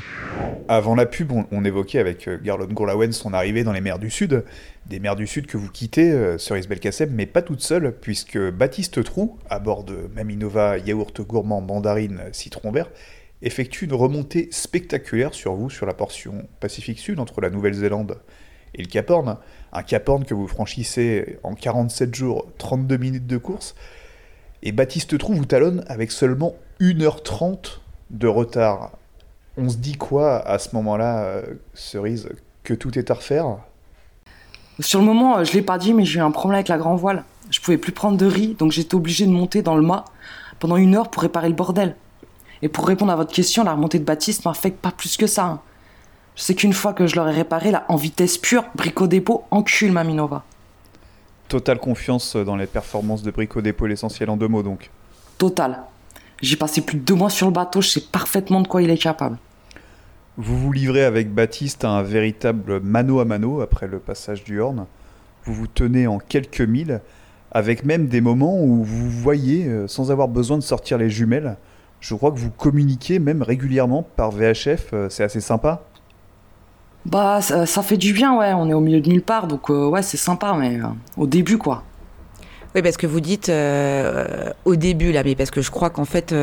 [0.69, 4.09] Avant la pub, on, évoquait avec euh, Garlon Gourlaouen son arrivée dans les mers du
[4.09, 4.45] Sud.
[4.85, 8.39] Des mers du Sud que vous quittez, euh, Cerise Belkacem, mais pas toute seule, puisque
[8.39, 12.91] Baptiste Trou, à bord de Maminova Yaourt Gourmand Mandarine Citron Vert,
[13.41, 18.19] effectue une remontée spectaculaire sur vous, sur la portion Pacifique Sud, entre la Nouvelle-Zélande
[18.73, 19.37] et le Cap Horn.
[19.75, 23.75] Un Cap que vous franchissez en 47 jours, 32 minutes de course.
[24.63, 28.91] Et Baptiste Trou vous talonne avec seulement 1h30 de retard.
[29.57, 32.29] On se dit quoi à ce moment-là, euh, Cerise
[32.63, 33.57] Que tout est à refaire?
[34.79, 36.95] Sur le moment, je l'ai pas dit, mais j'ai eu un problème avec la grand
[36.95, 37.25] voile.
[37.49, 40.05] Je pouvais plus prendre de riz, donc j'étais obligé de monter dans le mât
[40.59, 41.97] pendant une heure pour réparer le bordel.
[42.61, 45.27] Et pour répondre à votre question, la remontée de Baptiste m'a fait pas plus que
[45.27, 45.43] ça.
[45.43, 45.61] Hein.
[46.35, 50.03] Sais qu'une fois que je l'aurai réparé, là, en vitesse pure, Brico Dépôt encule ma
[50.03, 50.43] Minova.
[51.47, 54.89] Totale confiance dans les performances de Brico Dépôt, l'essentiel en deux mots donc.
[55.37, 55.83] Total.
[56.41, 58.89] J'ai passé plus de deux mois sur le bateau, je sais parfaitement de quoi il
[58.89, 59.37] est capable.
[60.37, 64.59] Vous vous livrez avec Baptiste à un véritable mano à mano après le passage du
[64.59, 64.85] Horn.
[65.45, 66.99] Vous vous tenez en quelques milles,
[67.51, 71.55] avec même des moments où vous voyez, euh, sans avoir besoin de sortir les jumelles,
[72.01, 75.85] je crois que vous communiquez même régulièrement par VHF, euh, c'est assez sympa.
[77.05, 78.53] Bah, ça, fait du bien, ouais.
[78.53, 80.87] On est au milieu de nulle part, donc euh, ouais, c'est sympa, mais euh,
[81.17, 81.83] au début, quoi.
[82.73, 86.03] Oui, parce que vous dites euh, au début, là, mais parce que je crois qu'en
[86.03, 86.35] fait,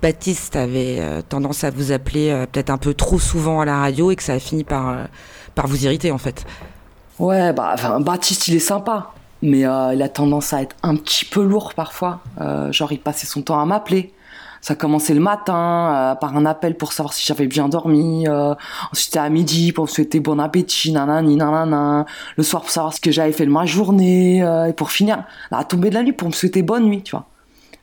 [0.00, 4.16] Baptiste avait tendance à vous appeler peut-être un peu trop souvent à la radio et
[4.16, 4.96] que ça a fini par,
[5.56, 6.44] par vous irriter, en fait.
[7.18, 9.10] Ouais, bah, Baptiste, il est sympa,
[9.40, 12.20] mais il a tendance à être un petit peu lourd parfois.
[12.70, 14.12] genre, il passait son temps à m'appeler
[14.62, 18.28] ça commençait le matin euh, par un appel pour savoir si j'avais bien dormi.
[18.28, 18.54] Euh,
[18.92, 22.06] ensuite à midi pour me souhaiter bon appétit, nanani, nanana.
[22.36, 24.42] Le soir pour savoir ce que j'avais fait de ma journée.
[24.42, 27.10] Euh, et pour finir, à tomber de la nuit pour me souhaiter bonne nuit, tu
[27.10, 27.26] vois.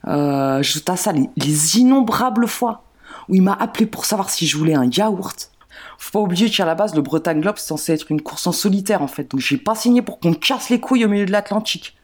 [0.08, 2.84] Euh, à ça les, innombrables fois
[3.28, 5.52] où il m'a appelé pour savoir si je voulais un yaourt.
[5.98, 8.54] Faut pas oublier qu'à la base, le Bretagne Globe, c'est censé être une course en
[8.54, 9.30] solitaire, en fait.
[9.30, 11.99] Donc j'ai pas signé pour qu'on casse les couilles au milieu de l'Atlantique.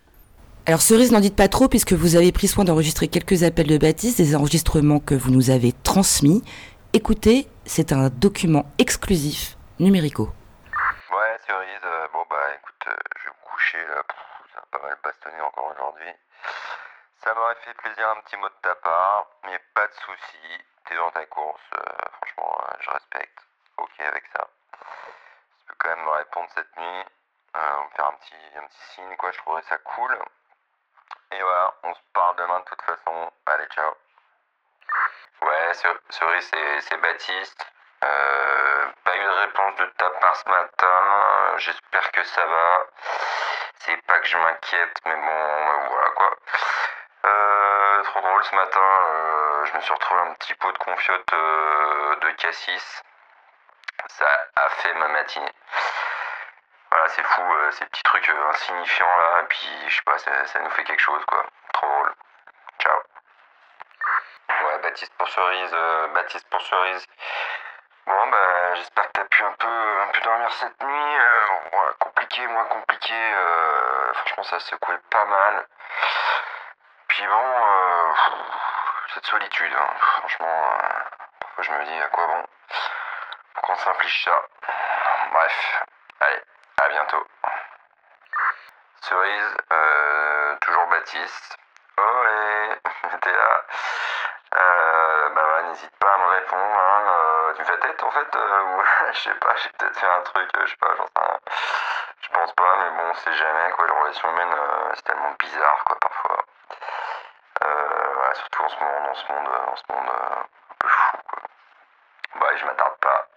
[0.67, 3.77] Alors Cerise, n'en dites pas trop puisque vous avez pris soin d'enregistrer quelques appels de
[3.77, 6.41] Baptiste, des enregistrements que vous nous avez transmis.
[6.91, 10.33] Écoutez, c'est un document exclusif numérico.
[11.13, 14.01] Ouais, Cerise, euh, bon bah écoute, euh, je vais me coucher là,
[14.55, 16.09] ça a pas mal bastonné encore aujourd'hui.
[17.23, 20.95] Ça m'aurait fait plaisir un petit mot de ta part, mais pas de souci, t'es
[20.95, 23.37] dans ta course, euh, franchement, je respecte,
[23.77, 24.49] ok avec ça.
[24.73, 27.05] Tu peux quand même me répondre cette nuit,
[27.53, 30.17] me faire un petit, un petit signe, quoi, je trouverais ça cool.
[31.31, 33.31] Et voilà, on se parle demain de toute façon.
[33.45, 33.93] Allez, ciao.
[35.41, 36.49] Ouais, Ce- Cerise,
[36.81, 37.71] c'est- Baptiste.
[38.03, 41.57] Euh, pas eu de réponse de ta part ce matin.
[41.57, 42.87] J'espère que ça va.
[43.79, 46.31] C'est pas que je m'inquiète, mais bon, euh, voilà quoi.
[47.25, 48.79] Euh, trop drôle ce matin.
[48.81, 53.01] euh, je me suis retrouvé un petit pot de confiote euh, de cassis.
[54.07, 55.51] Ça a fait ma matinée.
[56.95, 60.17] Voilà, c'est fou, euh, ces petits trucs euh, insignifiants là, et puis je sais pas,
[60.17, 61.45] ça, nous fait quelque chose quoi.
[61.73, 62.13] Trop drôle.
[62.79, 63.01] Ciao.
[64.63, 67.05] Ouais, Baptiste pour cerise, euh, Baptiste pour cerise.
[68.07, 71.17] Bon, bah, j'espère que t'as pu un peu, un peu dormir cette nuit.
[71.99, 73.33] Compliqué, moins compliqué.
[74.13, 75.67] franchement, ça secouait pas mal.
[77.09, 78.15] Puis bon,
[79.13, 80.77] cette solitude, hein, franchement,
[81.41, 82.45] parfois je me dis à quoi bon?
[83.55, 84.45] Faut qu'on s'implique ça?
[85.33, 85.83] Bref,
[86.21, 86.41] allez,
[86.85, 87.25] à bientôt.
[89.01, 91.57] Cerise, euh, toujours Baptiste.
[91.97, 92.01] Oh,
[93.13, 93.65] et t'es là.
[94.55, 96.79] Euh, bah, ouais, n'hésite pas à me répondre.
[96.79, 97.03] Hein.
[97.07, 98.83] Euh, tu me fais tête en fait ou
[99.13, 101.39] je sais pas, j'ai peut-être fait un truc, je sais pas.
[102.21, 103.87] Je pense pas, mais bon, on sait jamais quoi.
[103.87, 104.55] Les relations humaines,
[104.93, 106.45] c'est tellement bizarre quoi parfois.
[107.61, 111.39] Voilà, surtout en ce moment, dans ce monde, en ce monde un peu fou quoi.
[112.35, 113.27] Bah, je m'attarde pas.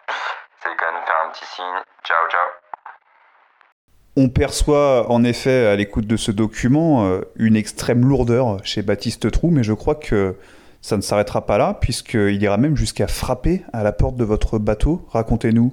[0.59, 1.83] Essayez quand même faire un petit signe.
[2.05, 2.68] Ciao, ciao.
[4.17, 9.31] On perçoit en effet à l'écoute de ce document euh, une extrême lourdeur chez Baptiste
[9.31, 10.35] Trou, mais je crois que
[10.83, 14.59] ça ne s'arrêtera pas là, puisqu'il ira même jusqu'à frapper à la porte de votre
[14.59, 15.07] bateau.
[15.11, 15.73] Racontez-nous.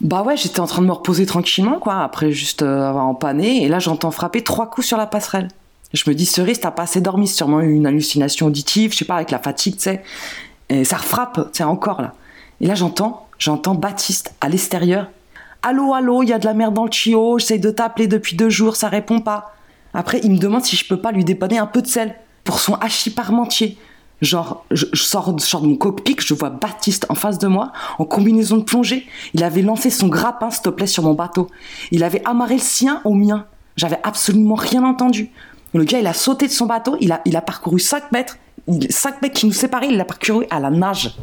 [0.00, 3.62] Bah ouais, j'étais en train de me reposer tranquillement, quoi, après juste euh, avoir empanné,
[3.62, 5.48] et là j'entends frapper trois coups sur la passerelle.
[5.92, 9.04] Je me dis, Cerise, t'as pas assez dormi, c'est sûrement une hallucination auditive, je sais
[9.04, 10.02] pas, avec la fatigue, tu sais.
[10.68, 12.14] Et ça refrappe, tu sais, encore là.
[12.60, 15.08] Et là j'entends, j'entends Baptiste à l'extérieur.
[15.66, 18.36] Allô, allô, il y a de la merde dans le tuyau, j'essaie de t'appeler depuis
[18.36, 19.54] deux jours, ça répond pas.
[19.94, 22.60] Après, il me demande si je peux pas lui dépanner un peu de sel pour
[22.60, 23.78] son hachis parmentier.
[24.20, 28.58] Genre, je, sors de mon cockpit, je vois Baptiste en face de moi, en combinaison
[28.58, 29.06] de plongée.
[29.32, 31.48] Il avait lancé son grappin, s'il te plaît, sur mon bateau.
[31.90, 33.46] Il avait amarré le sien au mien.
[33.76, 35.30] J'avais absolument rien entendu.
[35.72, 38.36] Le gars, il a sauté de son bateau, il a, il a parcouru 5 mètres.
[38.90, 41.16] 5 mètres qui nous séparaient, il l'a parcouru à la nage.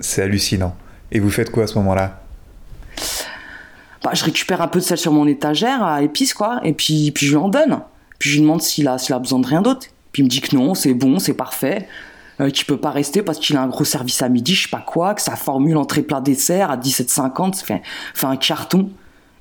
[0.00, 0.74] C'est hallucinant.
[1.12, 2.22] Et vous faites quoi à ce moment-là?
[4.02, 7.10] Bah, je récupère un peu de sel sur mon étagère à épices, quoi, et puis,
[7.10, 7.80] puis je lui en donne.
[8.18, 9.86] Puis je lui demande s'il a, s'il a besoin de rien d'autre.
[10.12, 11.88] Puis il me dit que non, c'est bon, c'est parfait,
[12.40, 14.68] euh, qu'il peut pas rester parce qu'il a un gros service à midi, je sais
[14.70, 17.82] pas quoi, que sa formule entrée plat dessert à 17,50, ça fait,
[18.14, 18.90] fait un carton.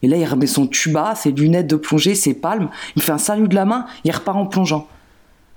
[0.03, 3.11] Et là, il remet son tuba, ses lunettes de plongée, ses palmes, il me fait
[3.11, 4.87] un salut de la main, il repart en plongeant.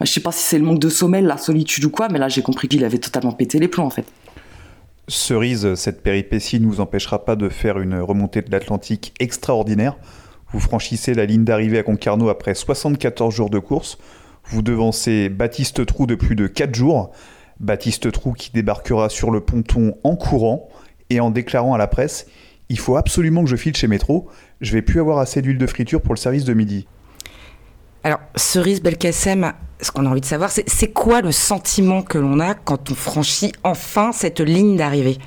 [0.01, 2.19] Euh, Je sais pas si c'est le manque de sommeil, la solitude ou quoi, mais
[2.19, 4.07] là j'ai compris qu'il avait totalement pété les plombs en fait.
[5.11, 9.97] Cerise, cette péripétie ne vous empêchera pas de faire une remontée de l'Atlantique extraordinaire.
[10.53, 13.99] Vous franchissez la ligne d'arrivée à Concarneau après 74 jours de course.
[14.45, 17.11] Vous devancez Baptiste Trou de plus de 4 jours.
[17.59, 20.69] Baptiste Trou qui débarquera sur le ponton en courant
[21.11, 22.29] et en déclarant à la presse
[22.69, 24.29] Il faut absolument que je file chez Métro,
[24.61, 26.87] je vais plus avoir assez d'huile de friture pour le service de midi.
[28.03, 32.41] Alors, Cerise Belkacem, ce qu'on a envie de savoir, c'est quoi le sentiment que l'on
[32.41, 35.19] a quand on franchit enfin cette ligne d'arrivée?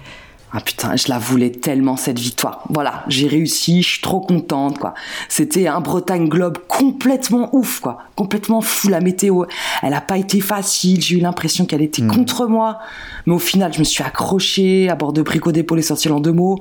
[0.55, 2.63] Ah putain, je la voulais tellement cette victoire.
[2.69, 4.93] Voilà, j'ai réussi, je suis trop contente quoi.
[5.28, 9.45] C'était un Bretagne Globe complètement ouf quoi, complètement fou la météo.
[9.82, 12.78] Elle a pas été facile, j'ai eu l'impression qu'elle était contre moi,
[13.26, 16.34] mais au final je me suis accrochée à bord de Brico Dépôt l'essentiel en deux
[16.34, 16.59] mots.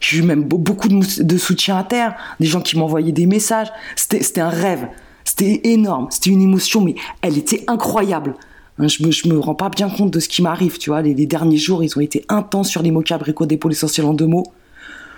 [0.00, 3.72] J'ai eu même be- beaucoup de, soutien à terre, des gens qui m'envoyaient des messages.
[3.96, 4.88] C'était un rêve,
[5.34, 8.34] c'était énorme, c'était une émotion, mais elle était incroyable.
[8.78, 11.00] Hein, Je me, je me rends pas bien compte de ce qui m'arrive, tu vois.
[11.02, 14.14] Les, les derniers jours, ils ont été intenses sur les mots Brico Dépôt l'essentiel en
[14.14, 14.44] deux mots.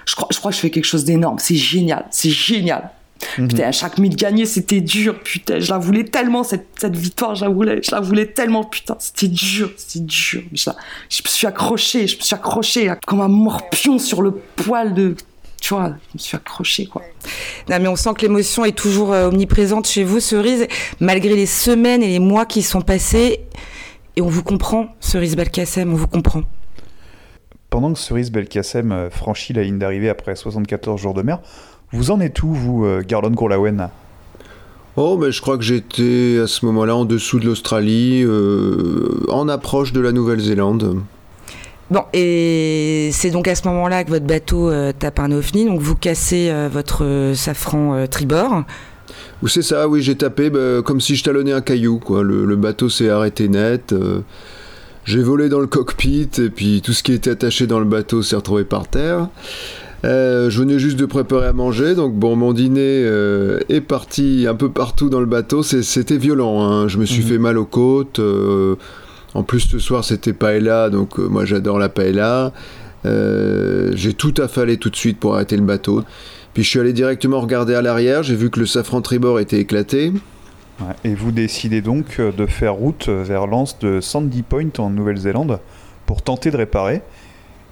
[0.06, 1.38] Je crois, je crois que je fais quelque chose d'énorme.
[1.38, 2.90] C'est génial, c'est génial.
[3.36, 5.18] Putain, à chaque mille gagné, c'était dur.
[5.20, 7.80] Putain, je la voulais tellement, cette, cette victoire, je la voulais.
[7.82, 8.96] Je la voulais tellement, putain.
[8.98, 10.42] C'était dur, c'était dur.
[10.52, 10.76] Mais Je, la-
[11.08, 15.14] je me suis accroché, je me suis accroché comme un morpion sur le poil de.
[15.64, 17.00] Tu vois, je me suis accroché, quoi.
[17.70, 20.66] Non, mais on sent que l'émotion est toujours euh, omniprésente chez vous, Cerise,
[21.00, 23.40] malgré les semaines et les mois qui sont passés.
[24.14, 26.42] Et on vous comprend, Cerise Belkacem, on vous comprend.
[27.70, 31.40] Pendant que Cerise Belkacem euh, franchit la ligne d'arrivée après 74 jours de mer,
[31.92, 33.88] vous en êtes où, vous, euh, Garlon Gourlaouen?
[34.96, 39.48] Oh, mais je crois que j'étais à ce moment-là en dessous de l'Australie, euh, en
[39.48, 41.00] approche de la Nouvelle-Zélande.
[41.94, 45.78] Bon, et c'est donc à ce moment-là que votre bateau euh, tape un ovni, donc
[45.78, 48.64] vous cassez euh, votre euh, safran tribord.
[49.44, 52.24] Ou c'est ça, oui, j'ai tapé bah, comme si je talonnais un caillou, quoi.
[52.24, 53.92] Le, le bateau s'est arrêté net.
[53.92, 54.22] euh,
[55.04, 58.22] j'ai volé dans le cockpit et puis tout ce qui était attaché dans le bateau
[58.22, 59.28] s'est retrouvé par terre.
[60.04, 64.46] Euh, je venais juste de préparer à manger, donc bon, mon dîner euh, est parti
[64.48, 65.62] un peu partout dans le bateau.
[65.62, 66.88] C'était violent, hein.
[66.88, 68.20] je me suis fait mal aux côtes.
[69.34, 72.52] En plus, ce soir, c'était paella, donc euh, moi j'adore la paella.
[73.04, 76.04] Euh, j'ai tout affalé tout de suite pour arrêter le bateau.
[76.54, 79.58] Puis je suis allé directement regarder à l'arrière, j'ai vu que le safran tribord était
[79.58, 80.12] éclaté.
[81.04, 85.58] Et vous décidez donc euh, de faire route vers l'anse de Sandy Point en Nouvelle-Zélande
[86.06, 87.02] pour tenter de réparer.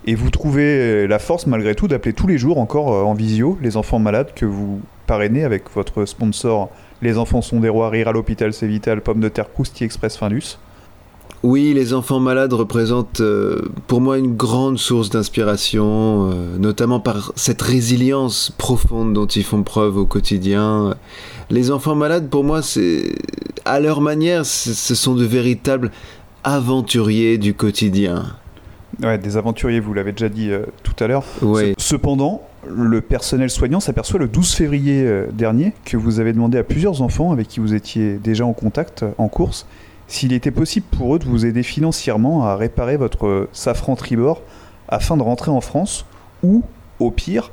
[0.05, 3.77] Et vous trouvez la force malgré tout d'appeler tous les jours encore en visio les
[3.77, 6.71] enfants malades que vous parrainez avec votre sponsor
[7.03, 10.17] Les enfants sont des rois, rire à l'hôpital c'est vital, pomme de terre Crousti Express
[10.17, 10.59] Findus.
[11.43, 17.33] Oui, les enfants malades représentent euh, pour moi une grande source d'inspiration, euh, notamment par
[17.35, 20.95] cette résilience profonde dont ils font preuve au quotidien.
[21.51, 23.17] Les enfants malades, pour moi, c'est
[23.65, 25.91] à leur manière, ce sont de véritables
[26.45, 28.37] aventuriers du quotidien.
[29.03, 31.25] Ouais, des aventuriers, vous l'avez déjà dit euh, tout à l'heure.
[31.41, 31.75] Ouais.
[31.77, 37.03] Cependant, le personnel soignant s'aperçoit le 12 février dernier que vous avez demandé à plusieurs
[37.03, 39.67] enfants avec qui vous étiez déjà en contact, en course,
[40.13, 44.43] s'il était possible pour eux de vous aider financièrement à réparer votre safran tribord
[44.89, 46.05] afin de rentrer en France
[46.43, 46.63] ou,
[47.01, 47.51] au pire,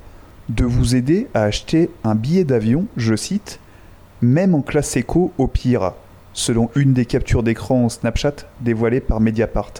[0.49, 3.61] de vous aider à acheter un billet d'avion, je cite,
[4.21, 5.93] même en classe éco au pire,
[6.33, 9.71] selon une des captures d'écran en Snapchat dévoilées par Mediapart.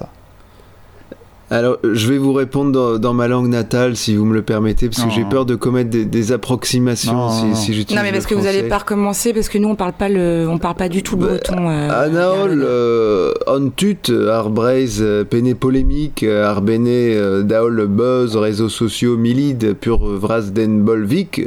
[1.52, 4.88] Alors, je vais vous répondre dans, dans ma langue natale, si vous me le permettez,
[4.88, 5.08] parce Non.
[5.10, 8.26] que j'ai peur de commettre des, des approximations Non, si, si j'utilise Non, mais parce
[8.26, 8.60] le que vous français.
[8.60, 11.16] allez pas recommencer, parce que nous, on parle pas, le, on parle pas du tout
[11.16, 11.68] le breton.
[11.70, 13.98] euh, Anaol, euh, on tut,
[14.32, 20.06] ar breiz, euh, pene polémique, euh, ar bene euh, daol buzz, réseaux sociaux milid, pur
[20.06, 21.42] vras den bolvik,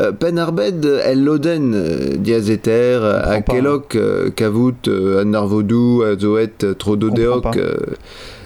[0.00, 6.02] euh, pen ar bed, el loden, euh, diazeter, a kelok, euh, kavout, euh, an arvodou,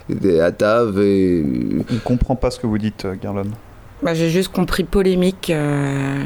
[0.09, 1.45] des atav et...
[1.93, 3.45] On comprend pas ce que vous dites, euh, Garlon.
[4.03, 5.51] bah, J'ai juste compris polémique.
[5.51, 6.23] euh,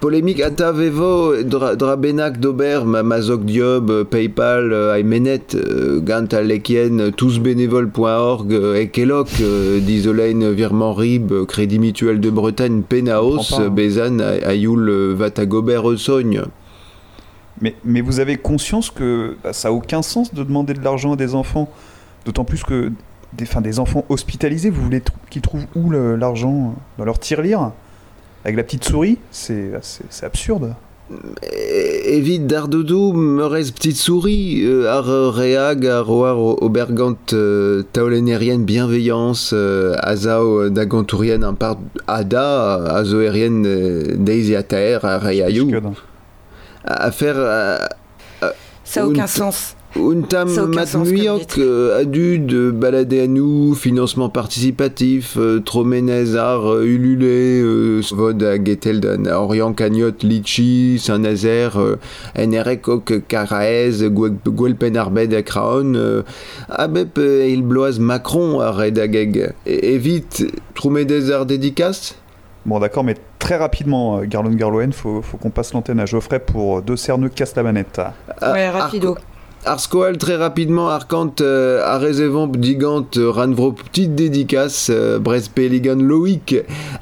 [0.00, 7.10] Polémique Atavevo, dra, Drabenak, Dober, ma- Mazok Diob, euh, PayPal, euh, Aymenet, euh, Gant Alekien,
[7.16, 14.18] tousbénévoles.org, Ekelok, euh, Disolane, Virement Rib, Crédit Mutuel de Bretagne, Penaos, hein.
[14.44, 16.42] Ayoul, euh, Vatagober, Eusogne.
[17.60, 21.12] Mais, mais vous avez conscience que bah, ça a aucun sens de demander de l'argent
[21.14, 21.70] à des enfants
[22.26, 22.92] D'autant plus que
[23.32, 25.00] des, enfin, des enfants hospitalisés, vous voulez
[25.30, 27.70] qu'ils trouvent où l'argent Dans leur tirelire?
[28.44, 29.18] Avec la petite souris?
[29.30, 29.72] C'est
[30.22, 30.74] absurde.
[32.04, 35.04] Évite Dardoudou, Meurez Petite Souris, euh, Ar
[35.34, 44.16] Reag, Aroar Obergant, euh, Taolénérienne Bienveillance, euh, Azao euh, Dagantourienne, un part Ada, Azoérienne euh,
[44.16, 45.70] Deisiater, Arayayou.
[46.84, 47.34] À faire.
[47.36, 47.78] euh,
[48.42, 48.50] euh,
[48.84, 49.76] Ça a aucun un- sens.
[49.96, 55.36] Untam Ça a aucun Mat sens, comme Muyok, euh, Adud, Balader à nous, financement participatif,
[55.36, 61.96] euh, Troménazar, euh, Ululé, euh, Vod à Geteldan, Orient Cagnotte, Litchi, Saint-Nazaire, euh,
[62.36, 64.08] NRECOC, Caraez,
[64.46, 66.22] Guelpen Arbed à Craon, euh,
[66.68, 69.52] Abep Ilbloise Macron à Redageg.
[69.66, 72.16] Et, et vite, Tromédazar dédicace?
[72.66, 76.82] Bon, d'accord, mais très rapidement, Garlon Garloen, faut, faut qu'on passe l'antenne à Geoffrey pour
[76.82, 78.00] deux cerneux casse la manette.
[78.42, 79.16] Ouais, rapido.
[79.66, 86.54] Arscoal très rapidement, Arcante, euh, Arezevamp, Digante, euh, Ranvro, petite dédicace, euh, Brest Peligan Loïc,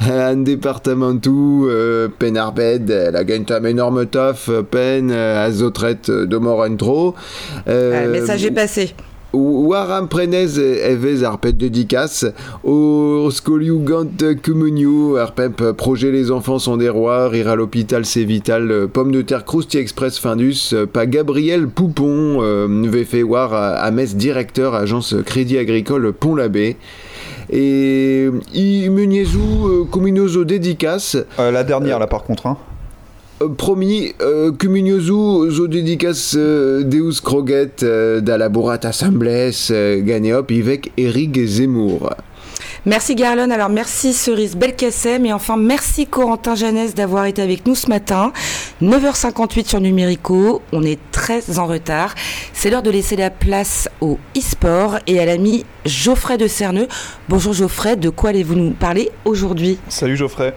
[0.09, 7.15] euh, un départementou, euh, Penarbed, la Gentam énorme taf, euh, Pen, Azotret de Morentro.
[7.67, 8.95] Ah, le message est passé.
[9.35, 12.25] Waram Prenez Evez Arpet dédicace
[12.63, 14.07] au Scoliu Gant
[14.43, 19.23] Comunio Arpep Projet Les Enfants sont des rois Rire à l'hôpital c'est vital Pomme de
[19.23, 25.59] terre Crousti Express Findus Pas Gabriel Poupon euh, Vefe War à, Metz directeur agence Crédit
[25.59, 26.77] Agricole Pont-l'Abbé
[27.51, 32.47] et Immuniezu euh, Cominoso dédicace Euh, la dernière, là, par contre.
[32.47, 32.57] Hein.
[33.43, 40.93] Euh, promis, euh, zo dédicace euh, Deus Kroget, euh, da laborat assemblées, euh, Ganeop, Ivek,
[40.97, 42.11] Eric Zemmour.
[42.87, 47.75] Merci Garlon, alors merci Cerise Belkacem et enfin merci Corentin Jeannès d'avoir été avec nous
[47.75, 48.31] ce matin.
[48.83, 52.15] 9h58 sur Numérico, on est très en retard.
[52.53, 56.89] C'est l'heure de laisser la place au e-sport et à l'ami Geoffrey de Cerneux.
[57.31, 59.79] Bonjour Geoffrey, de quoi allez-vous nous parler aujourd'hui?
[59.89, 60.53] Salut Geoffrey.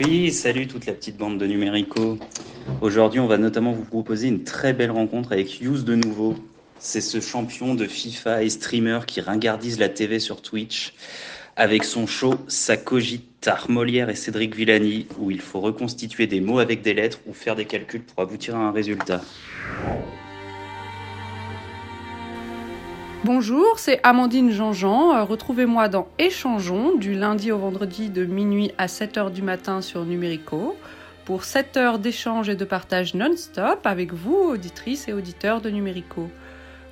[0.00, 2.18] Oui, salut toute la petite bande de numérico.
[2.80, 6.36] Aujourd'hui, on va notamment vous proposer une très belle rencontre avec Use de nouveau.
[6.78, 10.94] C'est ce champion de FIFA et streamer qui ringardise la TV sur Twitch
[11.56, 16.60] avec son show Ça cogite Molière et Cédric Villani où il faut reconstituer des mots
[16.60, 19.20] avec des lettres ou faire des calculs pour aboutir à un résultat.
[23.24, 25.12] Bonjour, c'est Amandine Jean-Jean.
[25.12, 30.04] Euh, Retrouvez-moi dans Échangeons du lundi au vendredi de minuit à 7h du matin sur
[30.04, 30.76] Numérico
[31.24, 36.30] pour 7 heures d'échange et de partage non-stop avec vous, auditrices et auditeurs de Numérico.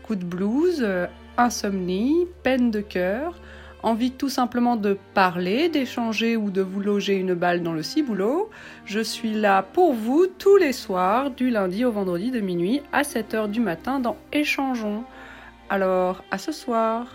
[0.02, 1.06] Coup de blues, euh,
[1.38, 3.40] insomnie, peine de cœur,
[3.84, 8.50] envie tout simplement de parler, d'échanger ou de vous loger une balle dans le ciboulot,
[8.84, 13.02] je suis là pour vous tous les soirs du lundi au vendredi de minuit à
[13.02, 15.04] 7h du matin dans Échangeons.
[15.68, 17.06] Alors, à ce soir.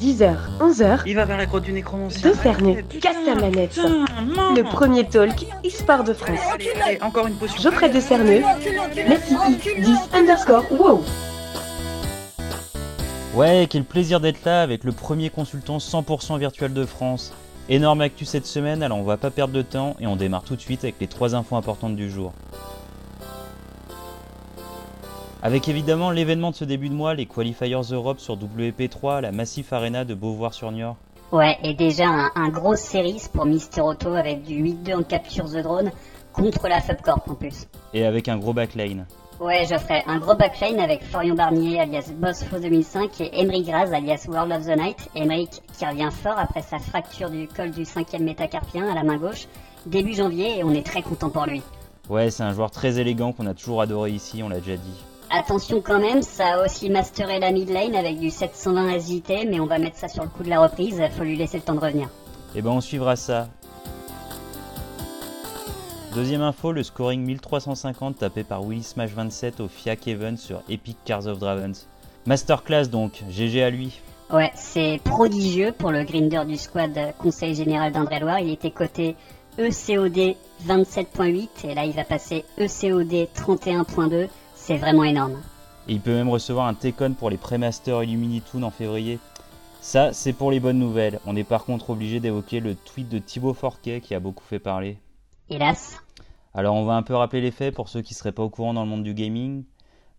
[0.00, 1.02] 10h, 11h.
[1.06, 2.30] Il va vers la grotte du nécromancien.
[2.30, 3.76] Deux cernus, casse sa manette.
[3.76, 6.38] Le premier talk, Histoire de France.
[6.84, 7.60] Allez, encore une potion.
[7.60, 8.42] Geoffrey de Cerneux,
[9.08, 9.36] Messi
[9.80, 11.02] 10 underscore wow.
[13.34, 17.32] Ouais, quel plaisir d'être là avec le premier consultant 100% virtuel de France.
[17.68, 20.54] Énorme actu cette semaine, alors on va pas perdre de temps et on démarre tout
[20.54, 22.32] de suite avec les trois infos importantes du jour.
[25.44, 29.74] Avec évidemment l'événement de ce début de mois, les Qualifiers Europe sur WP3 la Massif
[29.74, 30.96] Arena de Beauvoir-sur-Niort.
[31.32, 35.44] Ouais, et déjà un, un gros series pour Mister Auto avec du 8-2 en capture
[35.44, 35.90] the drone
[36.32, 37.68] contre la Subcorp en plus.
[37.92, 39.04] Et avec un gros backlane.
[39.38, 43.64] Ouais, je ferai un gros backline avec Florian Barnier alias Boss Faux 2005 et Emery
[43.64, 45.10] Graz alias World of the Night.
[45.14, 49.18] Emeric qui revient fort après sa fracture du col du 5ème métacarpien à la main
[49.18, 49.46] gauche
[49.84, 51.60] début janvier et on est très content pour lui.
[52.08, 55.04] Ouais, c'est un joueur très élégant qu'on a toujours adoré ici, on l'a déjà dit.
[55.36, 59.58] Attention quand même, ça a aussi masteré la mid lane avec du 720 SJT, mais
[59.58, 61.74] on va mettre ça sur le coup de la reprise, faut lui laisser le temps
[61.74, 62.08] de revenir.
[62.54, 63.48] Et ben on suivra ça.
[66.14, 70.98] Deuxième info, le scoring 1350 tapé par Willy Smash 27 au FIAC Event sur Epic
[71.04, 71.72] Cars of Dragons.
[72.26, 74.00] Masterclass donc, GG à lui.
[74.30, 78.38] Ouais, c'est prodigieux pour le grinder du squad Conseil Général d'Indre-et-Loire.
[78.38, 79.16] Il était coté
[79.58, 84.28] ECOD 27.8 et là il va passer ECOD 31.2.
[84.66, 85.42] C'est vraiment énorme.
[85.88, 89.18] Et il peut même recevoir un Tekon pour les Pré-Master Illuminitoon en février.
[89.82, 91.20] Ça, c'est pour les bonnes nouvelles.
[91.26, 94.58] On est par contre obligé d'évoquer le tweet de Thibaut Forquet qui a beaucoup fait
[94.58, 94.96] parler.
[95.50, 96.02] Hélas.
[96.54, 98.72] Alors on va un peu rappeler les faits pour ceux qui seraient pas au courant
[98.72, 99.64] dans le monde du gaming.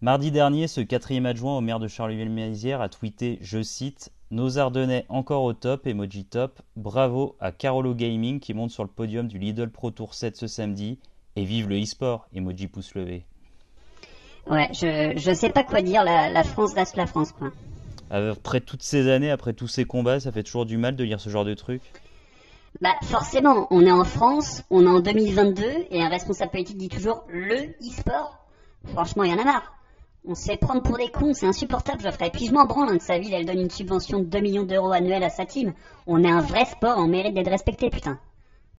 [0.01, 5.07] Mardi dernier, ce quatrième adjoint au maire de Charleville-Mézières a tweeté, je cite, Nos Ardennais
[5.09, 9.39] encore au top, emoji top, bravo à Carolo Gaming qui monte sur le podium du
[9.39, 10.99] Lidl Pro Tour 7 ce samedi,
[11.35, 13.25] et vive le e-sport, emoji pouce levé.
[14.49, 17.49] Ouais, je, je sais pas quoi dire, la, la France reste la France quoi.
[18.11, 21.19] Après toutes ces années, après tous ces combats, ça fait toujours du mal de lire
[21.19, 21.81] ce genre de truc?
[22.81, 26.89] Bah forcément, on est en France, on est en 2022 et un responsable politique dit
[26.89, 28.37] toujours le e-sport.
[28.93, 29.73] Franchement, il y en a marre.
[30.27, 32.29] On se fait prendre pour des cons, c'est insupportable, Geoffrey.
[32.31, 34.63] Puis je m'en branle hein, que sa ville, elle donne une subvention de 2 millions
[34.63, 35.73] d'euros annuels à sa team.
[36.05, 38.19] On est un vrai sport, on mérite d'être respecté, putain.